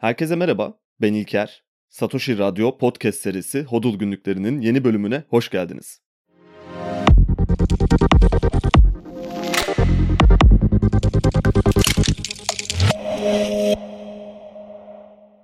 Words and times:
Herkese 0.00 0.36
merhaba, 0.36 0.78
ben 1.00 1.14
İlker. 1.14 1.64
Satoshi 1.88 2.38
Radyo 2.38 2.78
podcast 2.78 3.20
serisi 3.20 3.62
Hodul 3.62 3.98
Günlüklerinin 3.98 4.60
yeni 4.60 4.84
bölümüne 4.84 5.24
hoş 5.28 5.50
geldiniz. 5.50 6.00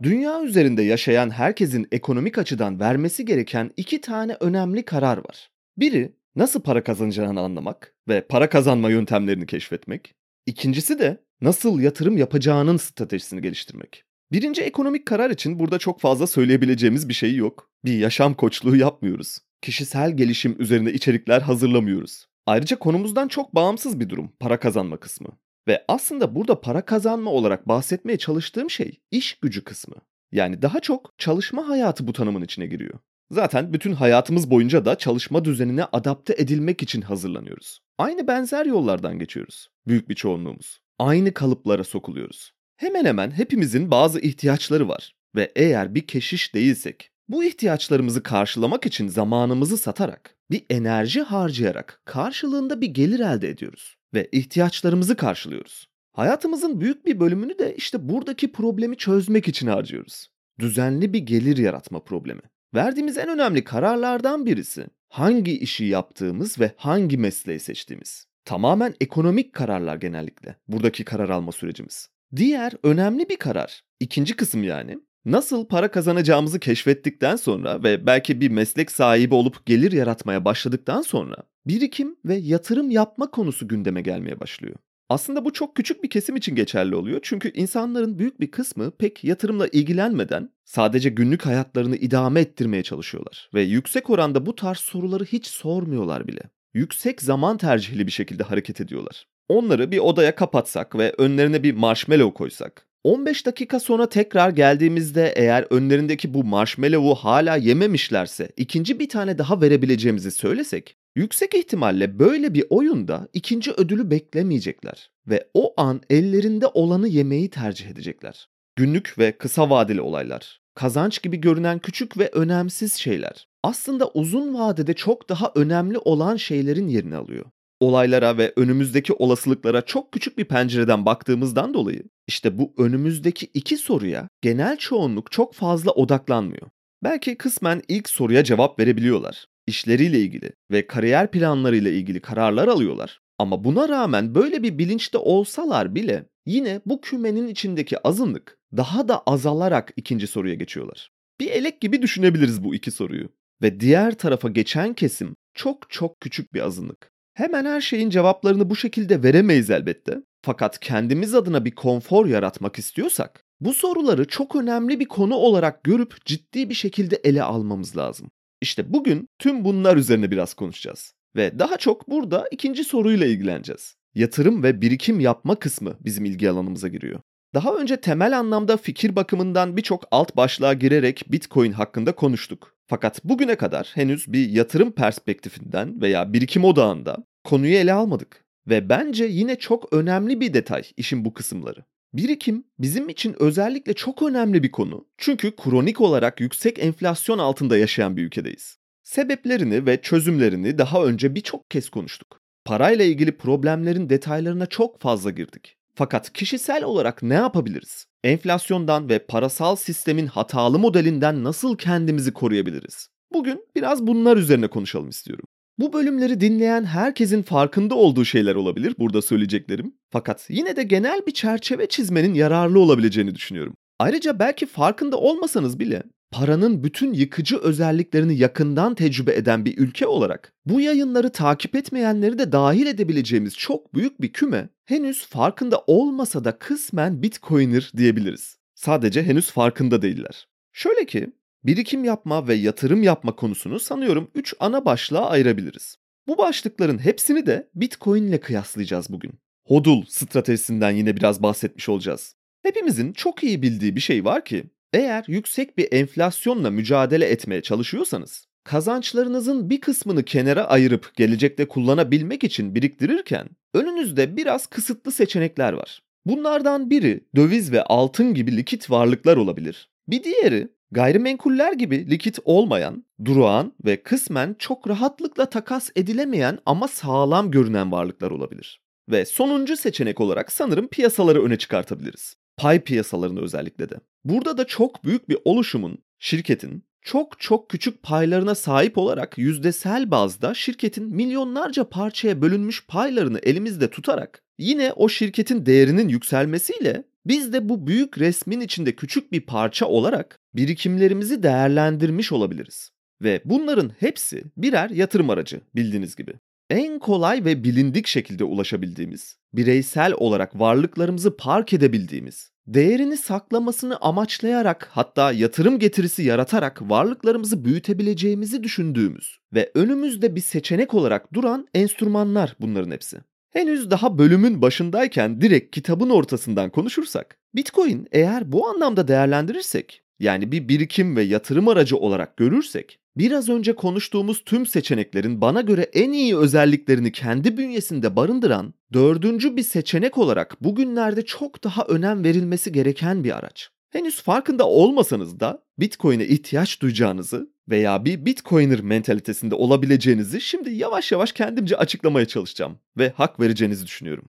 Dünya 0.03 0.43
üzerinde 0.43 0.83
yaşayan 0.83 1.31
herkesin 1.31 1.89
ekonomik 1.93 2.39
açıdan 2.39 2.81
vermesi 2.81 3.25
gereken 3.25 3.71
iki 3.77 4.01
tane 4.01 4.37
önemli 4.41 4.85
karar 4.85 5.19
var. 5.19 5.51
Biri 5.77 6.17
nasıl 6.37 6.63
para 6.63 6.85
kazanacağını 6.85 7.41
anlamak 7.41 7.95
ve 8.09 8.27
para 8.27 8.49
kazanma 8.49 8.91
yöntemlerini 8.91 9.47
keşfetmek. 9.47 10.15
İkincisi 10.47 10.99
de 10.99 11.25
nasıl 11.41 11.81
yatırım 11.81 12.17
yapacağının 12.17 12.77
stratejisini 12.77 13.43
geliştirmek. 13.43 14.07
Birinci 14.33 14.63
ekonomik 14.63 15.07
karar 15.07 15.31
için 15.31 15.59
burada 15.59 15.79
çok 15.79 16.01
fazla 16.01 16.27
söyleyebileceğimiz 16.27 17.09
bir 17.09 17.15
şey 17.15 17.35
yok. 17.35 17.71
Bir 17.85 17.99
yaşam 17.99 18.35
koçluğu 18.35 18.77
yapmıyoruz. 18.77 19.39
Kişisel 19.63 20.17
gelişim 20.17 20.57
üzerine 20.59 20.93
içerikler 20.93 21.41
hazırlamıyoruz. 21.41 22.27
Ayrıca 22.47 22.79
konumuzdan 22.79 23.29
çok 23.29 23.55
bağımsız 23.55 24.01
bir 24.01 24.09
durum 24.09 24.33
para 24.41 24.61
kazanma 24.61 24.97
kısmı. 24.97 25.29
Ve 25.69 25.85
aslında 25.89 26.35
burada 26.35 26.61
para 26.61 26.83
kazanma 26.85 27.31
olarak 27.31 27.69
bahsetmeye 27.69 28.19
çalıştığım 28.19 28.71
şey 28.71 29.01
iş 29.11 29.35
gücü 29.35 29.65
kısmı. 29.65 29.97
Yani 30.33 30.63
daha 30.63 30.81
çok 30.81 31.15
çalışma 31.19 31.69
hayatı 31.69 32.07
bu 32.07 32.13
tanımın 32.13 32.43
içine 32.43 32.67
giriyor. 32.67 32.99
Zaten 33.31 33.73
bütün 33.73 33.93
hayatımız 33.93 34.51
boyunca 34.51 34.85
da 34.85 34.99
çalışma 34.99 35.45
düzenine 35.45 35.85
adapte 35.85 36.35
edilmek 36.39 36.83
için 36.83 37.01
hazırlanıyoruz. 37.01 37.81
Aynı 37.99 38.27
benzer 38.27 38.67
yollardan 38.67 39.19
geçiyoruz. 39.19 39.69
Büyük 39.87 40.09
bir 40.09 40.15
çoğunluğumuz. 40.15 40.81
Aynı 40.99 41.35
kalıplara 41.35 41.85
sokuluyoruz. 41.85 42.56
Hemen 42.77 43.05
hemen 43.05 43.31
hepimizin 43.31 43.91
bazı 43.91 44.21
ihtiyaçları 44.21 44.89
var 44.89 45.15
ve 45.35 45.53
eğer 45.57 45.95
bir 45.95 46.07
keşiş 46.07 46.55
değilsek 46.55 47.11
bu 47.29 47.45
ihtiyaçlarımızı 47.45 48.23
karşılamak 48.23 48.87
için 48.87 49.09
zamanımızı 49.09 49.79
satarak, 49.79 50.37
bir 50.51 50.67
enerji 50.71 51.23
harcayarak 51.23 52.01
karşılığında 52.05 52.81
bir 52.81 52.87
gelir 52.87 53.21
elde 53.21 53.49
ediyoruz 53.49 53.97
ve 54.15 54.29
ihtiyaçlarımızı 54.33 55.17
karşılıyoruz. 55.17 55.87
Hayatımızın 56.13 56.81
büyük 56.81 57.07
bir 57.07 57.21
bölümünü 57.21 57.59
de 57.59 57.75
işte 57.77 58.09
buradaki 58.09 58.53
problemi 58.53 58.97
çözmek 58.97 59.49
için 59.49 59.67
harcıyoruz. 59.67 60.29
Düzenli 60.59 61.13
bir 61.13 61.19
gelir 61.19 61.57
yaratma 61.57 62.05
problemi. 62.05 62.43
Verdiğimiz 62.75 63.19
en 63.19 63.29
önemli 63.29 63.65
kararlardan 63.65 64.47
birisi 64.47 64.87
hangi 65.09 65.59
işi 65.59 65.85
yaptığımız 65.85 66.61
ve 66.61 66.73
hangi 66.77 67.19
mesleği 67.19 67.61
seçtiğimiz. 67.61 68.27
Tamamen 68.45 68.95
ekonomik 69.01 69.53
kararlar 69.53 69.97
genellikle 69.97 70.57
buradaki 70.69 71.05
karar 71.05 71.29
alma 71.29 71.53
sürecimiz. 71.53 72.16
Diğer 72.37 72.73
önemli 72.83 73.29
bir 73.29 73.37
karar, 73.37 73.83
ikinci 74.01 74.37
kısım 74.37 74.63
yani, 74.63 74.99
nasıl 75.25 75.67
para 75.67 75.91
kazanacağımızı 75.91 76.61
keşfettikten 76.61 77.37
sonra 77.37 77.83
ve 77.83 78.07
belki 78.07 78.41
bir 78.41 78.51
meslek 78.51 78.91
sahibi 78.91 79.35
olup 79.35 79.67
gelir 79.67 79.93
yaratmaya 79.93 80.45
başladıktan 80.45 81.03
sonra 81.03 81.37
birikim 81.67 82.17
ve 82.25 82.35
yatırım 82.35 82.91
yapma 82.91 83.31
konusu 83.31 83.69
gündeme 83.69 84.03
gelmeye 84.03 84.41
başlıyor. 84.41 84.77
Aslında 85.09 85.45
bu 85.45 85.53
çok 85.53 85.77
küçük 85.77 86.03
bir 86.03 86.11
kesim 86.11 86.37
için 86.37 86.55
geçerli 86.55 86.95
oluyor. 86.95 87.21
Çünkü 87.23 87.53
insanların 87.53 88.19
büyük 88.19 88.41
bir 88.41 88.51
kısmı 88.51 88.91
pek 88.91 89.25
yatırımla 89.25 89.69
ilgilenmeden 89.69 90.51
sadece 90.65 91.09
günlük 91.09 91.47
hayatlarını 91.47 91.97
idame 91.97 92.41
ettirmeye 92.41 92.83
çalışıyorlar 92.83 93.51
ve 93.55 93.63
yüksek 93.63 94.11
oranda 94.11 94.47
bu 94.47 94.55
tarz 94.55 94.79
soruları 94.79 95.25
hiç 95.25 95.47
sormuyorlar 95.47 96.29
bile. 96.29 96.41
Yüksek 96.75 97.23
zaman 97.23 97.57
tercihli 97.57 98.07
bir 98.07 98.13
şekilde 98.13 98.43
hareket 98.43 98.81
ediyorlar. 98.81 99.27
Onları 99.49 99.91
bir 99.91 99.99
odaya 99.99 100.35
kapatsak 100.35 100.99
ve 100.99 101.15
önlerine 101.19 101.63
bir 101.63 101.75
marshmallow 101.75 102.35
koysak, 102.35 102.87
15 103.05 103.47
dakika 103.47 103.81
sonra 103.81 104.09
tekrar 104.09 104.51
geldiğimizde 104.51 105.33
eğer 105.37 105.67
önlerindeki 105.71 106.35
bu 106.35 106.45
marshmallow'u 106.45 107.15
hala 107.15 107.57
yememişlerse 107.57 108.49
ikinci 108.57 108.99
bir 108.99 109.09
tane 109.09 109.39
daha 109.39 109.61
verebileceğimizi 109.61 110.31
söylesek, 110.31 110.97
yüksek 111.17 111.55
ihtimalle 111.55 112.19
böyle 112.19 112.55
bir 112.55 112.65
oyunda 112.71 113.29
ikinci 113.33 113.73
ödülü 113.73 114.11
beklemeyecekler 114.11 115.11
ve 115.27 115.49
o 115.55 115.75
an 115.77 116.01
ellerinde 116.11 116.67
olanı 116.67 117.09
yemeyi 117.09 117.51
tercih 117.51 117.87
edecekler. 117.87 118.49
Günlük 118.77 119.19
ve 119.19 119.33
kısa 119.33 119.71
vadeli 119.71 120.01
olaylar, 120.01 120.61
kazanç 120.75 121.23
gibi 121.23 121.37
görünen 121.37 121.79
küçük 121.79 122.19
ve 122.19 122.29
önemsiz 122.33 122.93
şeyler 122.93 123.49
aslında 123.63 124.09
uzun 124.09 124.55
vadede 124.55 124.95
çok 124.95 125.29
daha 125.29 125.53
önemli 125.55 125.99
olan 125.99 126.37
şeylerin 126.37 126.89
yerini 126.89 127.17
alıyor 127.17 127.45
olaylara 127.81 128.39
ve 128.39 128.53
önümüzdeki 128.57 129.13
olasılıklara 129.13 129.83
çok 129.83 130.13
küçük 130.13 130.39
bir 130.39 130.45
pencereden 130.45 131.07
baktığımızdan 131.07 131.75
dolayı 131.75 132.03
işte 132.27 132.59
bu 132.59 132.75
önümüzdeki 132.79 133.47
iki 133.55 133.77
soruya 133.77 134.29
genel 134.43 134.77
çoğunluk 134.77 135.33
çok 135.33 135.55
fazla 135.55 135.91
odaklanmıyor. 135.91 136.69
Belki 137.05 137.35
kısmen 137.35 137.83
ilk 137.89 138.09
soruya 138.09 138.45
cevap 138.45 138.79
verebiliyorlar. 138.79 139.47
İşleriyle 139.67 140.21
ilgili 140.21 140.53
ve 140.71 140.87
kariyer 140.87 141.31
planlarıyla 141.31 141.91
ilgili 141.91 142.21
kararlar 142.21 142.69
alıyorlar. 142.69 143.21
Ama 143.39 143.65
buna 143.65 143.89
rağmen 143.89 144.35
böyle 144.35 144.63
bir 144.63 144.79
bilinçte 144.79 145.19
olsalar 145.19 145.95
bile 145.95 146.27
yine 146.47 146.81
bu 146.87 147.01
kümenin 147.01 147.49
içindeki 147.49 148.09
azınlık 148.09 148.59
daha 148.77 149.09
da 149.09 149.23
azalarak 149.27 149.93
ikinci 149.97 150.27
soruya 150.27 150.55
geçiyorlar. 150.55 151.11
Bir 151.41 151.51
elek 151.51 151.81
gibi 151.81 152.03
düşünebiliriz 152.03 152.65
bu 152.65 152.75
iki 152.75 152.91
soruyu. 152.91 153.29
Ve 153.63 153.81
diğer 153.81 154.15
tarafa 154.15 154.49
geçen 154.49 154.95
kesim 154.95 155.37
çok 155.55 155.91
çok 155.91 156.21
küçük 156.21 156.55
bir 156.55 156.61
azınlık. 156.61 157.16
Hemen 157.37 157.65
her 157.65 157.81
şeyin 157.81 158.11
cevaplarını 158.11 158.71
bu 158.71 158.77
şekilde 158.77 159.23
veremeyiz 159.23 159.71
elbette. 159.71 160.23
Fakat 160.43 160.81
kendimiz 160.81 161.35
adına 161.35 161.65
bir 161.65 161.71
konfor 161.71 162.27
yaratmak 162.27 162.79
istiyorsak 162.79 163.45
bu 163.61 163.75
soruları 163.75 164.25
çok 164.25 164.57
önemli 164.57 165.01
bir 165.01 165.05
konu 165.05 165.35
olarak 165.35 165.85
görüp 165.85 166.25
ciddi 166.25 166.71
bir 166.71 166.75
şekilde 166.75 167.17
ele 167.17 167.43
almamız 167.43 167.97
lazım. 167.97 168.31
İşte 168.61 168.93
bugün 168.93 169.29
tüm 169.39 169.65
bunlar 169.65 169.97
üzerine 169.97 170.31
biraz 170.31 170.55
konuşacağız. 170.55 171.13
Ve 171.37 171.59
daha 171.59 171.77
çok 171.77 172.11
burada 172.11 172.49
ikinci 172.51 172.85
soruyla 172.85 173.27
ilgileneceğiz. 173.27 173.97
Yatırım 174.15 174.63
ve 174.63 174.81
birikim 174.81 175.21
yapma 175.21 175.55
kısmı 175.55 175.97
bizim 176.01 176.25
ilgi 176.25 176.51
alanımıza 176.51 176.89
giriyor. 176.89 177.21
Daha 177.55 177.75
önce 177.75 177.97
temel 177.97 178.39
anlamda 178.39 178.77
fikir 178.77 179.17
bakımından 179.17 179.77
birçok 179.77 180.05
alt 180.11 180.37
başlığa 180.37 180.73
girerek 180.73 181.25
Bitcoin 181.29 181.73
hakkında 181.73 182.13
konuştuk. 182.13 182.76
Fakat 182.87 183.25
bugüne 183.25 183.57
kadar 183.57 183.91
henüz 183.95 184.33
bir 184.33 184.49
yatırım 184.49 184.93
perspektifinden 184.93 186.01
veya 186.01 186.33
birikim 186.33 186.65
odağında 186.65 187.17
konuyu 187.45 187.75
ele 187.75 187.93
almadık. 187.93 188.45
Ve 188.69 188.89
bence 188.89 189.25
yine 189.25 189.57
çok 189.59 189.93
önemli 189.93 190.41
bir 190.41 190.55
detay 190.55 190.83
işin 190.97 191.25
bu 191.25 191.35
kısımları. 191.35 191.85
Birikim 192.13 192.65
bizim 192.79 193.09
için 193.09 193.37
özellikle 193.39 193.95
çok 193.95 194.23
önemli 194.23 194.63
bir 194.63 194.71
konu. 194.71 195.07
Çünkü 195.19 195.57
kronik 195.57 196.01
olarak 196.01 196.41
yüksek 196.41 196.79
enflasyon 196.79 197.39
altında 197.39 197.79
yaşayan 197.79 198.17
bir 198.17 198.23
ülkedeyiz. 198.23 198.79
Sebeplerini 199.05 199.87
ve 199.87 200.01
çözümlerini 200.03 200.79
daha 200.79 201.05
önce 201.05 201.35
birçok 201.35 201.71
kez 201.71 201.89
konuştuk. 201.89 202.41
Parayla 202.65 203.05
ilgili 203.05 203.37
problemlerin 203.37 204.09
detaylarına 204.09 204.67
çok 204.67 205.01
fazla 205.01 205.31
girdik. 205.31 205.77
Fakat 205.95 206.33
kişisel 206.33 206.85
olarak 206.85 207.23
ne 207.23 207.35
yapabiliriz? 207.35 208.07
Enflasyondan 208.27 209.09
ve 209.09 209.19
parasal 209.19 209.77
sistemin 209.77 210.27
hatalı 210.27 210.79
modelinden 210.79 211.45
nasıl 211.45 211.77
kendimizi 211.77 212.33
koruyabiliriz? 212.33 213.09
Bugün 213.33 213.65
biraz 213.77 214.07
bunlar 214.07 214.37
üzerine 214.37 214.69
konuşalım 214.69 215.09
istiyorum. 215.09 215.45
Bu 215.79 215.93
bölümleri 215.93 216.41
dinleyen 216.41 216.85
herkesin 216.85 217.43
farkında 217.43 217.95
olduğu 217.95 218.25
şeyler 218.25 218.55
olabilir 218.55 218.95
burada 218.99 219.23
söyleyeceklerim. 219.23 219.95
Fakat 220.11 220.47
yine 220.49 220.77
de 220.77 220.83
genel 220.83 221.27
bir 221.27 221.33
çerçeve 221.33 221.89
çizmenin 221.89 222.35
yararlı 222.35 222.81
olabileceğini 222.81 223.35
düşünüyorum. 223.35 223.75
Ayrıca 223.99 224.39
belki 224.39 224.67
farkında 224.67 225.17
olmasanız 225.17 225.81
bile 225.81 226.03
paranın 226.31 226.85
bütün 226.85 227.13
yıkıcı 227.13 227.59
özelliklerini 227.59 228.37
yakından 228.39 228.95
tecrübe 228.95 229.35
eden 229.35 229.65
bir 229.65 229.79
ülke 229.79 230.07
olarak 230.07 230.53
bu 230.67 230.81
yayınları 230.81 231.31
takip 231.31 231.77
etmeyenleri 231.77 232.39
de 232.39 232.53
dahil 232.53 232.87
edebileceğimiz 232.87 233.57
çok 233.57 233.95
büyük 233.95 234.21
bir 234.21 234.33
küme 234.33 234.69
henüz 234.85 235.27
farkında 235.27 235.85
olmasa 235.87 236.45
da 236.45 236.59
kısmen 236.59 237.23
Bitcoiner 237.23 237.93
diyebiliriz. 237.97 238.59
Sadece 238.75 239.23
henüz 239.23 239.51
farkında 239.51 240.03
değiller. 240.03 240.49
Şöyle 240.73 241.07
ki 241.07 241.33
birikim 241.65 242.05
yapma 242.05 242.49
ve 242.49 242.55
yatırım 242.55 243.03
yapma 243.03 243.37
konusunu 243.37 243.81
sanıyorum 243.81 244.31
3 244.35 244.55
ana 244.61 244.85
başlığa 244.85 245.31
ayırabiliriz. 245.31 245.97
Bu 246.29 246.39
başlıkların 246.39 246.99
hepsini 246.99 247.47
de 247.47 247.71
Bitcoin 247.75 248.23
ile 248.23 248.41
kıyaslayacağız 248.41 249.11
bugün. 249.11 249.33
Hodul 249.65 250.05
stratejisinden 250.09 250.91
yine 250.91 251.17
biraz 251.17 251.43
bahsetmiş 251.43 251.89
olacağız. 251.89 252.37
Hepimizin 252.63 253.13
çok 253.13 253.45
iyi 253.45 253.63
bildiği 253.63 253.97
bir 253.97 254.01
şey 254.01 254.25
var 254.25 254.45
ki 254.45 254.65
eğer 254.97 255.25
yüksek 255.29 255.79
bir 255.79 255.89
enflasyonla 255.93 256.71
mücadele 256.71 257.27
etmeye 257.27 257.63
çalışıyorsanız, 257.63 258.47
kazançlarınızın 258.65 259.71
bir 259.71 259.81
kısmını 259.81 260.23
kenara 260.23 260.65
ayırıp 260.65 261.17
gelecekte 261.17 261.69
kullanabilmek 261.69 262.45
için 262.45 262.75
biriktirirken 262.75 263.49
önünüzde 263.75 264.37
biraz 264.37 264.67
kısıtlı 264.67 265.13
seçenekler 265.13 265.73
var. 265.73 266.03
Bunlardan 266.27 266.91
biri 266.91 267.21
döviz 267.37 267.73
ve 267.73 267.83
altın 267.83 268.35
gibi 268.35 268.57
likit 268.57 268.91
varlıklar 268.91 269.37
olabilir. 269.37 269.89
Bir 270.09 270.25
diğeri 270.25 270.69
gayrimenkuller 270.91 271.73
gibi 271.73 272.11
likit 272.11 272.39
olmayan, 272.45 273.05
durağan 273.25 273.73
ve 273.85 274.03
kısmen 274.03 274.57
çok 274.59 274.89
rahatlıkla 274.89 275.47
takas 275.47 275.91
edilemeyen 275.97 276.59
ama 276.67 276.89
sağlam 276.89 277.51
görünen 277.51 277.93
varlıklar 277.93 278.31
olabilir. 278.31 278.81
Ve 279.11 279.25
sonuncu 279.25 279.77
seçenek 279.77 280.21
olarak 280.21 280.53
sanırım 280.53 280.89
piyasaları 280.89 281.45
öne 281.45 281.59
çıkartabiliriz. 281.59 282.37
Pay 282.57 282.81
piyasalarını 282.81 283.41
özellikle 283.41 283.89
de. 283.89 283.95
Burada 284.25 284.59
da 284.59 284.67
çok 284.67 285.05
büyük 285.05 285.29
bir 285.29 285.39
oluşumun, 285.45 285.99
şirketin 286.19 286.85
çok 287.03 287.41
çok 287.41 287.71
küçük 287.71 288.03
paylarına 288.03 288.55
sahip 288.55 288.99
olarak 288.99 289.39
yüzdesel 289.39 290.11
bazda 290.11 290.55
şirketin 290.55 291.17
milyonlarca 291.17 291.89
parçaya 291.89 292.43
bölünmüş 292.43 292.87
paylarını 292.87 293.39
elimizde 293.43 293.91
tutarak 293.91 294.43
yine 294.59 294.93
o 294.93 295.09
şirketin 295.09 295.67
değerinin 295.67 296.09
yükselmesiyle 296.09 297.05
biz 297.27 297.53
de 297.53 297.69
bu 297.69 297.87
büyük 297.87 298.19
resmin 298.19 298.61
içinde 298.61 298.97
küçük 298.97 299.33
bir 299.33 299.41
parça 299.41 299.87
olarak 299.87 300.41
birikimlerimizi 300.55 301.43
değerlendirmiş 301.43 302.33
olabiliriz. 302.33 302.91
Ve 303.23 303.43
bunların 303.45 303.93
hepsi 304.01 304.45
birer 304.57 304.91
yatırım 304.91 305.31
aracı 305.31 305.61
bildiğiniz 305.75 306.17
gibi. 306.17 306.35
En 306.71 306.99
kolay 306.99 307.45
ve 307.45 307.65
bilindik 307.65 308.07
şekilde 308.07 308.45
ulaşabildiğimiz, 308.45 309.37
bireysel 309.53 310.13
olarak 310.13 310.61
varlıklarımızı 310.61 311.37
park 311.37 311.73
edebildiğimiz, 311.73 312.51
değerini 312.67 313.17
saklamasını 313.17 313.97
amaçlayarak 314.01 314.89
hatta 314.93 315.33
yatırım 315.33 315.79
getirisi 315.79 316.23
yaratarak 316.23 316.91
varlıklarımızı 316.91 317.65
büyütebileceğimizi 317.65 318.63
düşündüğümüz 318.63 319.39
ve 319.55 319.71
önümüzde 319.75 320.37
bir 320.37 320.41
seçenek 320.41 320.95
olarak 320.95 321.35
duran 321.35 321.69
enstrümanlar 321.75 322.57
bunların 322.61 322.91
hepsi. 322.91 323.17
Henüz 323.51 323.91
daha 323.91 324.19
bölümün 324.19 324.63
başındayken 324.63 325.41
direkt 325.41 325.75
kitabın 325.75 326.11
ortasından 326.11 326.71
konuşursak, 326.71 327.39
Bitcoin 327.55 328.09
eğer 328.13 328.53
bu 328.53 328.69
anlamda 328.69 329.09
değerlendirirsek, 329.09 330.03
yani 330.21 330.53
bir 330.53 330.69
birikim 330.69 331.17
ve 331.17 331.23
yatırım 331.23 331.69
aracı 331.69 331.97
olarak 331.97 332.37
görürsek, 332.37 332.99
biraz 333.17 333.49
önce 333.49 333.75
konuştuğumuz 333.75 334.45
tüm 334.45 334.67
seçeneklerin 334.67 335.41
bana 335.41 335.61
göre 335.61 335.91
en 335.93 336.13
iyi 336.13 336.37
özelliklerini 336.37 337.13
kendi 337.13 337.57
bünyesinde 337.57 338.17
barındıran 338.17 338.75
dördüncü 338.93 339.57
bir 339.57 339.63
seçenek 339.63 340.19
olarak 340.19 340.65
bugünlerde 340.65 341.25
çok 341.25 341.65
daha 341.65 341.83
önem 341.83 342.25
verilmesi 342.25 342.73
gereken 342.73 343.25
bir 343.25 343.37
araç. 343.37 343.71
Henüz 343.91 344.23
farkında 344.23 344.69
olmasanız 344.69 345.41
da 345.41 345.63
Bitcoin'e 345.79 346.27
ihtiyaç 346.27 346.83
duyacağınızı 346.83 347.51
veya 347.69 348.05
bir 348.05 348.27
Bitcoiner 348.27 348.81
mentalitesinde 348.81 349.55
olabileceğinizi 349.55 350.41
şimdi 350.41 350.71
yavaş 350.71 351.13
yavaş 351.13 351.33
kendimce 351.33 351.77
açıklamaya 351.77 352.27
çalışacağım 352.27 352.79
ve 352.99 353.13
hak 353.17 353.41
vereceğinizi 353.41 353.87
düşünüyorum. 353.87 354.25